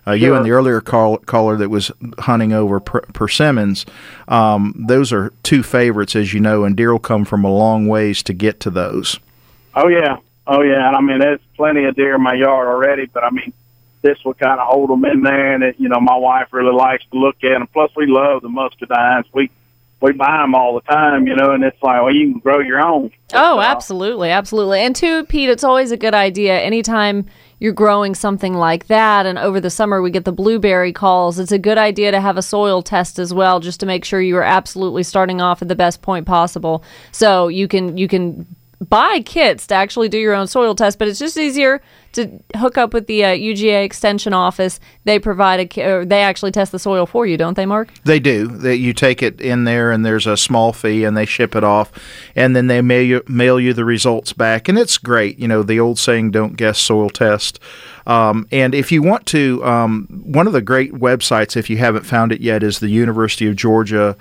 Uh, 0.08 0.12
you 0.12 0.34
and 0.34 0.44
the 0.44 0.50
earlier 0.50 0.80
call, 0.80 1.18
caller 1.18 1.56
that 1.56 1.68
was 1.68 1.92
hunting 2.18 2.52
over 2.52 2.80
per- 2.80 3.02
persimmons, 3.12 3.86
um, 4.26 4.74
those 4.88 5.12
are 5.12 5.32
two 5.44 5.62
favorites, 5.62 6.16
as 6.16 6.34
you 6.34 6.40
know, 6.40 6.64
and 6.64 6.76
deer 6.76 6.90
will 6.90 6.98
come 6.98 7.24
from 7.24 7.44
a 7.44 7.52
long 7.52 7.86
ways 7.86 8.20
to 8.24 8.32
get 8.32 8.58
to 8.58 8.70
those. 8.70 9.20
Oh 9.76 9.86
yeah, 9.86 10.16
oh 10.46 10.62
yeah. 10.62 10.86
And 10.86 10.96
I 10.96 11.00
mean, 11.00 11.18
there's 11.18 11.40
plenty 11.56 11.84
of 11.84 11.96
deer 11.96 12.14
in 12.14 12.22
my 12.22 12.34
yard 12.34 12.68
already, 12.68 13.06
but 13.06 13.24
I 13.24 13.30
mean, 13.30 13.52
this 14.02 14.22
will 14.24 14.34
kind 14.34 14.60
of 14.60 14.66
hold 14.66 14.90
them 14.90 15.04
in 15.04 15.22
there. 15.22 15.54
And 15.54 15.62
it, 15.62 15.76
you 15.78 15.88
know, 15.88 16.00
my 16.00 16.16
wife 16.16 16.48
really 16.52 16.74
likes 16.74 17.04
to 17.12 17.18
look 17.18 17.36
at 17.44 17.50
them. 17.50 17.66
Plus, 17.72 17.90
we 17.96 18.06
love 18.06 18.42
the 18.42 18.48
muscadines. 18.48 19.24
We 19.32 19.50
we 20.00 20.12
buy 20.12 20.38
them 20.38 20.54
all 20.54 20.74
the 20.74 20.80
time, 20.80 21.26
you 21.26 21.36
know, 21.36 21.50
and 21.50 21.62
it's 21.62 21.80
like, 21.82 22.02
well, 22.02 22.14
you 22.14 22.30
can 22.32 22.40
grow 22.40 22.60
your 22.60 22.80
own. 22.80 23.10
Oh, 23.34 23.56
So, 23.56 23.60
absolutely, 23.60 24.30
absolutely. 24.30 24.80
And 24.80 24.96
two, 24.96 25.24
Pete, 25.26 25.50
it's 25.50 25.62
always 25.62 25.90
a 25.90 25.96
good 25.96 26.14
idea. 26.14 26.58
Anytime 26.58 27.26
you're 27.58 27.74
growing 27.74 28.14
something 28.14 28.54
like 28.54 28.86
that, 28.86 29.26
and 29.26 29.38
over 29.38 29.60
the 29.60 29.68
summer 29.68 30.00
we 30.00 30.10
get 30.10 30.24
the 30.24 30.32
blueberry 30.32 30.94
calls, 30.94 31.38
it's 31.38 31.52
a 31.52 31.58
good 31.58 31.76
idea 31.76 32.10
to 32.12 32.20
have 32.20 32.38
a 32.38 32.42
soil 32.42 32.80
test 32.80 33.18
as 33.18 33.34
well, 33.34 33.60
just 33.60 33.78
to 33.80 33.86
make 33.86 34.06
sure 34.06 34.22
you 34.22 34.38
are 34.38 34.42
absolutely 34.42 35.02
starting 35.02 35.42
off 35.42 35.60
at 35.60 35.68
the 35.68 35.74
best 35.74 36.00
point 36.00 36.24
possible. 36.26 36.82
So 37.12 37.48
you 37.48 37.68
can 37.68 37.98
you 37.98 38.08
can 38.08 38.46
buy 38.80 39.20
kits 39.20 39.66
to 39.68 39.74
actually 39.74 40.08
do 40.08 40.18
your 40.18 40.34
own 40.34 40.46
soil 40.46 40.74
test, 40.74 40.98
but 40.98 41.08
it's 41.08 41.18
just 41.18 41.36
easier 41.36 41.82
to 42.12 42.40
hook 42.56 42.76
up 42.76 42.92
with 42.92 43.06
the 43.06 43.24
uh, 43.24 43.28
UGA 43.28 43.84
Extension 43.84 44.32
Office. 44.32 44.80
They 45.04 45.18
provide 45.18 45.76
a 45.76 45.84
or 45.84 46.04
they 46.04 46.22
actually 46.22 46.52
test 46.52 46.72
the 46.72 46.78
soil 46.78 47.06
for 47.06 47.26
you, 47.26 47.36
don't 47.36 47.54
they, 47.54 47.66
Mark? 47.66 47.92
They 48.04 48.20
do. 48.20 48.46
That 48.46 48.78
you 48.78 48.92
take 48.92 49.22
it 49.22 49.40
in 49.40 49.64
there, 49.64 49.90
and 49.90 50.04
there's 50.04 50.26
a 50.26 50.36
small 50.36 50.72
fee, 50.72 51.04
and 51.04 51.16
they 51.16 51.26
ship 51.26 51.54
it 51.54 51.64
off, 51.64 51.92
and 52.34 52.54
then 52.54 52.66
they 52.66 52.82
mail 52.82 53.02
you, 53.02 53.22
mail 53.28 53.60
you 53.60 53.72
the 53.72 53.84
results 53.84 54.32
back, 54.32 54.68
and 54.68 54.78
it's 54.78 54.98
great. 54.98 55.38
You 55.38 55.48
know 55.48 55.62
the 55.62 55.80
old 55.80 55.98
saying, 55.98 56.30
"Don't 56.32 56.56
guess, 56.56 56.78
soil 56.78 57.10
test." 57.10 57.60
Um, 58.06 58.48
and 58.50 58.74
if 58.74 58.90
you 58.90 59.02
want 59.02 59.26
to, 59.26 59.64
um, 59.64 60.06
one 60.24 60.46
of 60.46 60.52
the 60.52 60.62
great 60.62 60.94
websites, 60.94 61.56
if 61.56 61.68
you 61.70 61.76
haven't 61.76 62.06
found 62.06 62.32
it 62.32 62.40
yet, 62.40 62.62
is 62.62 62.80
the 62.80 62.88
University 62.88 63.46
of 63.46 63.56
Georgia 63.56 64.16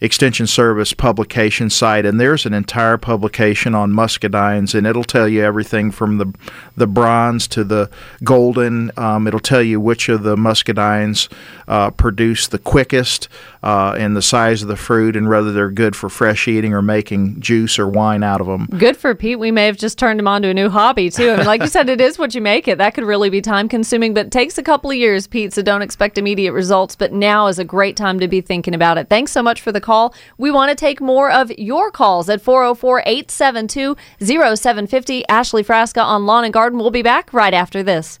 Extension 0.00 0.46
Service 0.46 0.94
publication 0.94 1.68
site, 1.68 2.06
and 2.06 2.20
there's 2.20 2.46
an 2.46 2.54
entire 2.54 2.96
publication 2.96 3.74
on 3.74 3.92
muscadines, 3.92 4.74
and 4.74 4.86
it'll 4.86 5.04
tell 5.04 5.28
you 5.28 5.42
everything 5.42 5.90
from 5.90 6.18
the 6.18 6.32
the 6.76 6.86
bronze 6.86 7.33
to 7.48 7.64
the 7.64 7.90
golden. 8.22 8.90
Um, 8.96 9.26
it'll 9.26 9.40
tell 9.40 9.62
you 9.62 9.80
which 9.80 10.08
of 10.08 10.22
the 10.22 10.36
muscadines 10.36 11.28
uh, 11.68 11.90
produce 11.90 12.46
the 12.46 12.58
quickest 12.58 13.28
uh, 13.64 13.96
and 13.98 14.14
the 14.14 14.20
size 14.20 14.60
of 14.60 14.68
the 14.68 14.76
fruit, 14.76 15.16
and 15.16 15.26
whether 15.26 15.50
they're 15.50 15.70
good 15.70 15.96
for 15.96 16.10
fresh 16.10 16.46
eating 16.46 16.74
or 16.74 16.82
making 16.82 17.40
juice 17.40 17.78
or 17.78 17.88
wine 17.88 18.22
out 18.22 18.42
of 18.42 18.46
them. 18.46 18.66
Good 18.78 18.94
for 18.94 19.14
Pete. 19.14 19.38
We 19.38 19.50
may 19.50 19.64
have 19.64 19.78
just 19.78 19.98
turned 19.98 20.20
him 20.20 20.28
on 20.28 20.42
to 20.42 20.48
a 20.48 20.54
new 20.54 20.68
hobby 20.68 21.08
too. 21.08 21.30
I 21.30 21.36
mean, 21.38 21.46
like 21.46 21.62
you 21.62 21.68
said, 21.68 21.88
it 21.88 21.98
is 21.98 22.18
what 22.18 22.34
you 22.34 22.42
make 22.42 22.68
it. 22.68 22.76
That 22.76 22.92
could 22.92 23.04
really 23.04 23.30
be 23.30 23.40
time 23.40 23.70
consuming, 23.70 24.12
but 24.12 24.26
it 24.26 24.32
takes 24.32 24.58
a 24.58 24.62
couple 24.62 24.90
of 24.90 24.96
years, 24.96 25.26
Pete. 25.26 25.54
So 25.54 25.62
don't 25.62 25.80
expect 25.80 26.18
immediate 26.18 26.52
results. 26.52 26.94
But 26.94 27.14
now 27.14 27.46
is 27.46 27.58
a 27.58 27.64
great 27.64 27.96
time 27.96 28.20
to 28.20 28.28
be 28.28 28.42
thinking 28.42 28.74
about 28.74 28.98
it. 28.98 29.08
Thanks 29.08 29.32
so 29.32 29.42
much 29.42 29.62
for 29.62 29.72
the 29.72 29.80
call. 29.80 30.14
We 30.36 30.50
want 30.50 30.68
to 30.68 30.76
take 30.76 31.00
more 31.00 31.30
of 31.30 31.50
your 31.52 31.90
calls 31.90 32.28
at 32.28 32.42
404 32.42 33.00
872 33.06 33.96
0750. 34.20 35.26
Ashley 35.28 35.64
Frasca 35.64 36.04
on 36.04 36.26
Lawn 36.26 36.44
and 36.44 36.52
Garden. 36.52 36.78
We'll 36.78 36.90
be 36.90 37.02
back 37.02 37.32
right 37.32 37.54
after 37.54 37.82
this. 37.82 38.20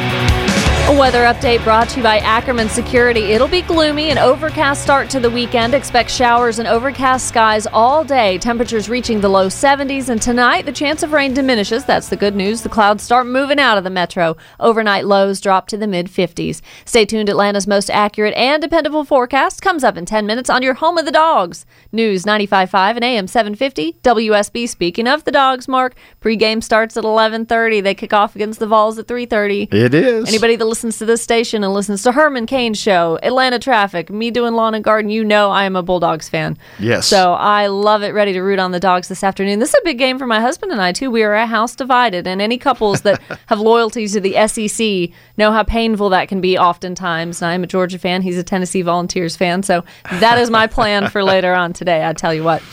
A 0.89 0.99
weather 0.99 1.23
update 1.23 1.63
brought 1.63 1.87
to 1.89 1.97
you 1.97 2.03
by 2.03 2.17
Ackerman 2.17 2.67
Security. 2.67 3.31
It'll 3.31 3.47
be 3.47 3.61
gloomy 3.61 4.09
and 4.09 4.19
overcast 4.19 4.81
start 4.83 5.09
to 5.11 5.21
the 5.21 5.29
weekend. 5.29 5.73
Expect 5.73 6.09
showers 6.09 6.59
and 6.59 6.67
overcast 6.67 7.29
skies 7.29 7.65
all 7.65 8.03
day. 8.03 8.37
Temperatures 8.39 8.89
reaching 8.89 9.21
the 9.21 9.29
low 9.29 9.47
70s. 9.47 10.09
And 10.09 10.21
tonight, 10.21 10.65
the 10.65 10.71
chance 10.73 11.01
of 11.01 11.13
rain 11.13 11.33
diminishes. 11.33 11.85
That's 11.85 12.09
the 12.09 12.17
good 12.17 12.35
news. 12.35 12.61
The 12.61 12.67
clouds 12.67 13.03
start 13.03 13.25
moving 13.25 13.57
out 13.57 13.77
of 13.77 13.85
the 13.85 13.89
metro. 13.89 14.35
Overnight 14.59 15.05
lows 15.05 15.39
drop 15.39 15.67
to 15.67 15.77
the 15.77 15.87
mid 15.87 16.07
50s. 16.07 16.59
Stay 16.83 17.05
tuned. 17.05 17.29
Atlanta's 17.29 17.67
most 17.67 17.89
accurate 17.89 18.33
and 18.33 18.61
dependable 18.61 19.05
forecast 19.05 19.61
comes 19.61 19.85
up 19.85 19.95
in 19.95 20.05
10 20.05 20.25
minutes 20.25 20.49
on 20.49 20.61
your 20.61 20.73
home 20.73 20.97
of 20.97 21.05
the 21.05 21.11
dogs. 21.11 21.65
News 21.93 22.25
95.5 22.25 22.95
and 22.95 23.03
AM 23.03 23.27
750 23.27 23.97
WSB. 24.03 24.67
Speaking 24.67 25.07
of 25.07 25.23
the 25.23 25.31
dogs, 25.31 25.69
Mark, 25.69 25.95
pregame 26.19 26.61
starts 26.61 26.97
at 26.97 27.05
11:30. 27.05 27.81
They 27.81 27.95
kick 27.95 28.11
off 28.11 28.35
against 28.35 28.59
the 28.59 28.67
Vols 28.67 28.99
at 28.99 29.07
3:30. 29.07 29.69
It 29.71 29.93
is 29.93 30.27
Anybody 30.27 30.57
that 30.57 30.70
listens 30.71 30.97
to 30.99 31.05
this 31.05 31.21
station 31.21 31.65
and 31.65 31.73
listens 31.73 32.01
to 32.01 32.13
Herman 32.13 32.45
Cain's 32.45 32.79
show, 32.79 33.19
Atlanta 33.23 33.59
Traffic, 33.59 34.09
me 34.09 34.31
doing 34.31 34.53
lawn 34.53 34.73
and 34.73 34.81
garden, 34.81 35.11
you 35.11 35.21
know 35.21 35.51
I 35.51 35.65
am 35.65 35.75
a 35.75 35.83
Bulldogs 35.83 36.29
fan. 36.29 36.57
Yes. 36.79 37.07
So 37.07 37.33
I 37.33 37.67
love 37.67 38.03
it. 38.03 38.11
Ready 38.11 38.31
to 38.31 38.39
root 38.39 38.57
on 38.57 38.71
the 38.71 38.79
dogs 38.79 39.09
this 39.09 39.21
afternoon. 39.21 39.59
This 39.59 39.71
is 39.71 39.75
a 39.75 39.83
big 39.83 39.97
game 39.97 40.17
for 40.17 40.25
my 40.25 40.39
husband 40.39 40.71
and 40.71 40.81
I 40.81 40.93
too. 40.93 41.11
We 41.11 41.23
are 41.23 41.33
a 41.33 41.45
house 41.45 41.75
divided, 41.75 42.25
and 42.25 42.41
any 42.41 42.57
couples 42.57 43.01
that 43.01 43.21
have 43.47 43.59
loyalties 43.59 44.13
to 44.13 44.21
the 44.21 44.47
SEC 44.47 45.13
know 45.35 45.51
how 45.51 45.63
painful 45.63 46.07
that 46.11 46.29
can 46.29 46.39
be 46.39 46.57
oftentimes. 46.57 47.41
And 47.41 47.51
I'm 47.51 47.65
a 47.65 47.67
Georgia 47.67 47.99
fan. 47.99 48.21
He's 48.21 48.37
a 48.37 48.43
Tennessee 48.43 48.81
Volunteers 48.81 49.35
fan. 49.35 49.63
So 49.63 49.83
that 50.09 50.37
is 50.37 50.49
my 50.49 50.67
plan 50.67 51.09
for 51.09 51.21
later 51.21 51.53
on 51.53 51.73
today. 51.73 52.07
I 52.07 52.13
tell 52.13 52.33
you 52.33 52.45
what. 52.45 52.63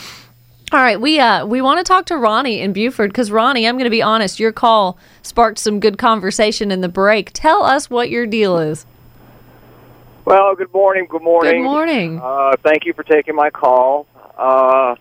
All 0.70 0.80
right, 0.80 1.00
we 1.00 1.18
uh 1.18 1.46
we 1.46 1.62
want 1.62 1.78
to 1.78 1.84
talk 1.84 2.04
to 2.06 2.18
Ronnie 2.18 2.60
in 2.60 2.74
Buford 2.74 3.10
because 3.10 3.30
Ronnie, 3.30 3.66
I'm 3.66 3.76
going 3.76 3.84
to 3.84 3.90
be 3.90 4.02
honest, 4.02 4.38
your 4.38 4.52
call 4.52 4.98
sparked 5.22 5.58
some 5.58 5.80
good 5.80 5.96
conversation 5.96 6.70
in 6.70 6.82
the 6.82 6.90
break. 6.90 7.30
Tell 7.32 7.62
us 7.62 7.88
what 7.88 8.10
your 8.10 8.26
deal 8.26 8.58
is. 8.58 8.84
Well, 10.26 10.54
good 10.54 10.70
morning. 10.74 11.06
Good 11.08 11.22
morning. 11.22 11.62
Good 11.62 11.64
morning. 11.64 12.20
Uh, 12.22 12.56
thank 12.62 12.84
you 12.84 12.92
for 12.92 13.02
taking 13.02 13.34
my 13.34 13.48
call. 13.48 14.06
Uh, 14.36 14.96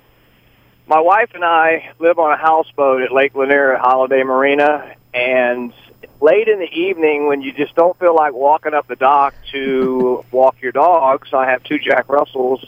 my 0.87 1.01
wife 1.01 1.31
and 1.33 1.43
I 1.43 1.91
live 1.99 2.17
on 2.17 2.31
a 2.31 2.37
houseboat 2.37 3.01
at 3.01 3.11
Lake 3.11 3.35
Lanier 3.35 3.73
at 3.73 3.81
Holiday 3.81 4.23
Marina, 4.23 4.95
and 5.13 5.73
late 6.21 6.47
in 6.47 6.59
the 6.59 6.71
evening, 6.71 7.27
when 7.27 7.41
you 7.41 7.51
just 7.51 7.75
don't 7.75 7.99
feel 7.99 8.15
like 8.15 8.31
walking 8.31 8.73
up 8.73 8.87
the 8.87 8.95
dock 8.95 9.35
to 9.51 10.23
walk 10.31 10.61
your 10.61 10.71
dogs, 10.71 11.33
I 11.33 11.49
have 11.49 11.61
two 11.65 11.77
Jack 11.77 12.07
Russells. 12.07 12.63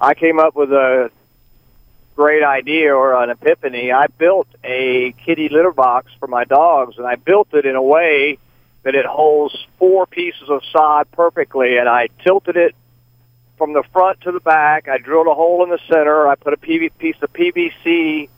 I 0.00 0.14
came 0.14 0.40
up 0.40 0.56
with 0.56 0.72
a 0.72 1.12
great 2.16 2.42
idea 2.42 2.94
or 2.94 3.22
an 3.22 3.30
epiphany. 3.30 3.92
I 3.92 4.06
built 4.06 4.48
a 4.64 5.14
kitty 5.24 5.48
litter 5.50 5.70
box 5.70 6.10
for 6.18 6.26
my 6.26 6.44
dogs, 6.44 6.96
and 6.96 7.06
I 7.06 7.16
built 7.16 7.48
it 7.52 7.66
in 7.66 7.76
a 7.76 7.82
way 7.82 8.38
that 8.82 8.94
it 8.94 9.04
holds 9.04 9.54
four 9.78 10.06
pieces 10.06 10.48
of 10.48 10.62
sod 10.72 11.10
perfectly, 11.12 11.76
and 11.76 11.88
I 11.88 12.08
tilted 12.24 12.56
it 12.56 12.74
from 13.58 13.74
the 13.74 13.82
front 13.92 14.22
to 14.22 14.32
the 14.32 14.40
back. 14.40 14.88
I 14.88 14.98
drilled 14.98 15.26
a 15.26 15.34
hole 15.34 15.62
in 15.62 15.70
the 15.70 15.78
center. 15.88 16.26
I 16.26 16.36
put 16.36 16.54
a 16.54 16.56
PV, 16.56 16.96
piece 16.98 17.16
of 17.20 17.32
PVC 17.32 18.30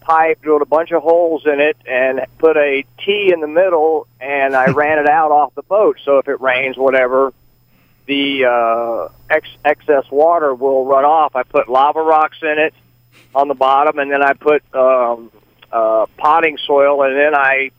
pipe, 0.00 0.40
drilled 0.40 0.62
a 0.62 0.66
bunch 0.66 0.92
of 0.92 1.02
holes 1.02 1.46
in 1.46 1.60
it, 1.60 1.76
and 1.84 2.20
put 2.38 2.56
a 2.56 2.84
T 3.04 3.32
in 3.32 3.40
the 3.40 3.48
middle, 3.48 4.06
and 4.20 4.54
I 4.54 4.66
ran 4.72 4.98
it 5.00 5.08
out 5.08 5.32
off 5.32 5.54
the 5.56 5.62
boat. 5.62 5.98
So 6.04 6.18
if 6.18 6.28
it 6.28 6.40
rains, 6.40 6.76
whatever, 6.76 7.32
the 8.06 8.44
uh, 8.44 9.12
ex- 9.28 9.48
excess 9.64 10.04
water 10.12 10.54
will 10.54 10.86
run 10.86 11.04
off. 11.04 11.34
I 11.34 11.42
put 11.42 11.68
lava 11.68 12.00
rocks 12.00 12.38
in 12.40 12.58
it 12.58 12.74
on 13.34 13.48
the 13.48 13.54
bottom, 13.54 13.98
and 13.98 14.10
then 14.10 14.22
I 14.22 14.32
put 14.32 14.62
um, 14.74 15.30
uh, 15.72 16.06
potting 16.16 16.58
soil, 16.66 17.02
and 17.02 17.14
then 17.16 17.34
I 17.34 17.70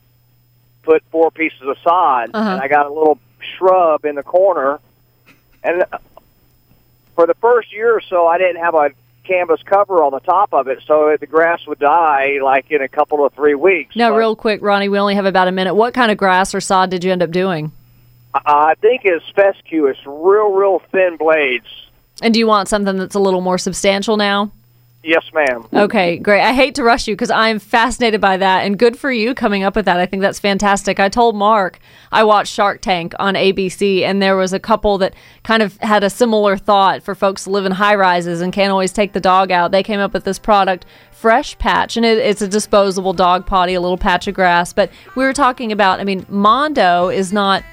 put 0.83 1.03
four 1.11 1.31
pieces 1.31 1.61
of 1.63 1.77
sod, 1.83 2.31
Uh-huh. 2.33 2.49
and 2.51 2.61
I 2.61 2.67
got 2.67 2.85
a 2.85 2.89
little 2.93 3.19
shrub 3.57 4.05
in 4.05 4.15
the 4.15 4.23
corner. 4.23 4.79
And 5.63 5.83
for 7.15 7.25
the 7.27 7.33
first 7.35 7.73
year 7.73 7.95
or 7.95 8.01
so, 8.01 8.27
I 8.27 8.37
didn't 8.37 8.61
have 8.61 8.75
a 8.75 8.91
canvas 9.23 9.61
cover 9.65 10.01
on 10.03 10.11
the 10.11 10.19
top 10.21 10.53
of 10.53 10.67
it, 10.69 10.79
so 10.87 11.17
the 11.19 11.25
grass 11.27 11.65
would 11.67 11.79
die 11.79 12.39
like 12.41 12.71
in 12.71 12.81
a 12.81 12.87
couple 12.87 13.25
of 13.25 13.33
three 13.33 13.55
weeks. 13.55 13.95
Now, 13.95 14.11
But 14.11 14.17
real 14.17 14.35
quick, 14.35 14.61
Ronnie, 14.61 14.87
we 14.87 14.97
only 14.99 15.15
have 15.15 15.25
about 15.25 15.47
a 15.49 15.51
minute. 15.51 15.73
What 15.75 15.93
kind 15.93 16.11
of 16.11 16.17
grass 16.17 16.55
or 16.55 16.61
sod 16.61 16.89
did 16.89 17.03
you 17.03 17.11
end 17.11 17.21
up 17.23 17.31
doing? 17.31 17.71
I 18.33 18.39
I 18.45 18.73
think 18.75 19.01
it's 19.03 19.25
fescue. 19.35 19.87
It's 19.87 19.99
real, 20.05 20.51
real 20.53 20.79
thin 20.91 21.17
blades. 21.17 21.65
And 22.21 22.33
do 22.33 22.39
you 22.39 22.47
want 22.47 22.67
something 22.69 22.95
that's 22.97 23.15
a 23.15 23.19
little 23.19 23.41
more 23.41 23.57
substantial 23.57 24.15
now? 24.15 24.51
Yes, 25.03 25.23
ma'am. 25.33 25.65
Okay, 25.73 26.17
great. 26.17 26.41
I 26.41 26.53
hate 26.53 26.75
to 26.75 26.83
rush 26.83 27.07
you 27.07 27.15
because 27.15 27.29
I'm 27.29 27.59
fascinated 27.59 28.19
by 28.19 28.35
that, 28.37 28.65
and 28.65 28.77
good 28.77 28.97
for 28.97 29.11
you 29.11 29.33
coming 29.35 29.63
up 29.63 29.75
with 29.75 29.85
that. 29.85 29.99
I 29.99 30.05
think 30.05 30.21
that's 30.21 30.39
fantastic. 30.39 30.99
I 30.99 31.07
told 31.07 31.35
Mark 31.35 31.79
I 32.11 32.23
watched 32.23 32.51
Shark 32.51 32.81
Tank 32.81 33.13
on 33.19 33.35
ABC, 33.35 34.01
and 34.01 34.21
there 34.21 34.35
was 34.35 34.53
a 34.53 34.59
couple 34.59 34.97
that 34.97 35.13
kind 35.43 35.61
of 35.61 35.77
had 35.77 36.03
a 36.03 36.09
similar 36.09 36.57
thought 36.57 37.03
for 37.03 37.15
folks 37.15 37.45
who 37.45 37.51
live 37.51 37.65
in 37.65 37.73
high 37.73 37.95
rises 37.95 38.41
and 38.41 38.51
can't 38.51 38.71
always 38.71 38.91
take 38.91 39.13
the 39.13 39.21
dog 39.21 39.51
out. 39.51 39.71
They 39.71 39.83
came 39.83 39.99
up 39.99 40.13
with 40.13 40.23
this 40.23 40.39
product, 40.39 40.85
Fresh 41.11 41.57
Patch, 41.59 41.95
and 41.95 42.05
it, 42.05 42.17
it's 42.17 42.41
a 42.41 42.47
disposable 42.47 43.13
dog 43.13 43.45
potty, 43.45 43.75
a 43.75 43.81
little 43.81 43.97
patch 43.97 44.27
of 44.27 44.33
grass. 44.33 44.73
But 44.73 44.91
we 45.15 45.23
were 45.23 45.33
talking 45.33 45.71
about, 45.71 45.99
I 45.99 46.05
mean, 46.05 46.25
Mondo 46.27 47.09
is 47.09 47.31
not 47.31 47.63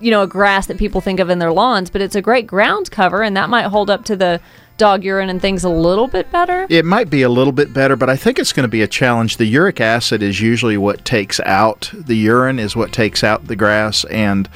you 0.00 0.12
know, 0.12 0.22
a 0.22 0.28
grass 0.28 0.66
that 0.66 0.78
people 0.78 1.00
think 1.00 1.18
of 1.18 1.28
in 1.28 1.40
their 1.40 1.50
lawns, 1.52 1.90
but 1.90 2.00
it's 2.00 2.14
a 2.14 2.22
great 2.22 2.46
ground 2.46 2.88
cover, 2.90 3.22
and 3.22 3.36
that 3.36 3.50
might 3.50 3.64
hold 3.64 3.90
up 3.90 4.04
to 4.04 4.14
the 4.14 4.40
dog 4.78 5.04
urine 5.04 5.28
and 5.28 5.42
things 5.42 5.64
a 5.64 5.68
little 5.68 6.06
bit 6.06 6.30
better. 6.32 6.66
It 6.70 6.84
might 6.84 7.10
be 7.10 7.22
a 7.22 7.28
little 7.28 7.52
bit 7.52 7.74
better, 7.74 7.96
but 7.96 8.08
I 8.08 8.16
think 8.16 8.38
it's 8.38 8.52
going 8.52 8.64
to 8.64 8.68
be 8.68 8.82
a 8.82 8.88
challenge. 8.88 9.36
The 9.36 9.44
uric 9.44 9.80
acid 9.80 10.22
is 10.22 10.40
usually 10.40 10.76
what 10.76 11.04
takes 11.04 11.40
out 11.40 11.90
the 11.92 12.16
urine, 12.16 12.58
is 12.58 12.74
what 12.74 12.92
takes 12.92 13.22
out 13.22 13.46
the 13.46 13.56
grass. 13.56 14.04
And, 14.04 14.48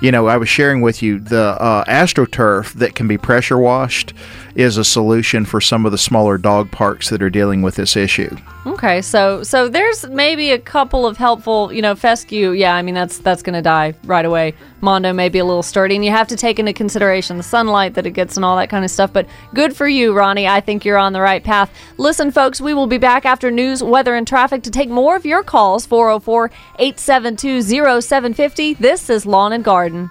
you 0.00 0.12
know, 0.12 0.28
I 0.28 0.36
was 0.36 0.48
sharing 0.48 0.82
with 0.82 1.02
you 1.02 1.18
the 1.18 1.56
uh, 1.60 1.84
AstroTurf 1.86 2.74
that 2.74 2.94
can 2.94 3.08
be 3.08 3.18
pressure 3.18 3.58
washed 3.58 4.12
is 4.54 4.76
a 4.76 4.84
solution 4.84 5.44
for 5.44 5.60
some 5.60 5.86
of 5.86 5.92
the 5.92 5.98
smaller 5.98 6.38
dog 6.38 6.70
parks 6.70 7.10
that 7.10 7.22
are 7.22 7.30
dealing 7.30 7.62
with 7.62 7.76
this 7.76 7.96
issue. 7.96 8.34
Okay, 8.66 9.00
so 9.00 9.42
so 9.42 9.68
there's 9.68 10.06
maybe 10.08 10.50
a 10.50 10.58
couple 10.58 11.06
of 11.06 11.16
helpful, 11.16 11.72
you 11.72 11.80
know, 11.80 11.94
fescue. 11.94 12.50
Yeah, 12.50 12.74
I 12.74 12.82
mean 12.82 12.94
that's 12.94 13.18
that's 13.18 13.42
going 13.42 13.54
to 13.54 13.62
die 13.62 13.94
right 14.04 14.24
away. 14.24 14.54
Mondo 14.82 15.12
may 15.12 15.28
be 15.28 15.38
a 15.38 15.44
little 15.44 15.62
sturdy, 15.62 15.94
and 15.94 16.04
you 16.04 16.10
have 16.10 16.28
to 16.28 16.36
take 16.36 16.58
into 16.58 16.72
consideration 16.72 17.36
the 17.36 17.42
sunlight 17.42 17.94
that 17.94 18.06
it 18.06 18.12
gets 18.12 18.36
and 18.36 18.44
all 18.44 18.56
that 18.56 18.68
kind 18.68 18.84
of 18.84 18.90
stuff. 18.90 19.12
But 19.12 19.26
good 19.54 19.76
for 19.76 19.88
you, 19.88 20.12
Ronnie. 20.12 20.46
I 20.46 20.60
think 20.60 20.84
you're 20.84 20.98
on 20.98 21.12
the 21.12 21.20
right 21.20 21.42
path. 21.42 21.70
Listen, 21.96 22.30
folks, 22.30 22.60
we 22.60 22.74
will 22.74 22.86
be 22.86 22.98
back 22.98 23.24
after 23.24 23.50
news, 23.50 23.82
weather, 23.82 24.14
and 24.14 24.26
traffic 24.26 24.62
to 24.64 24.70
take 24.70 24.88
more 24.88 25.16
of 25.16 25.24
your 25.24 25.42
calls. 25.42 25.86
404 25.86 26.50
872 26.78 27.62
0750. 27.62 28.74
This 28.74 29.08
is 29.08 29.26
Lawn 29.26 29.52
and 29.52 29.64
Garden. 29.64 30.10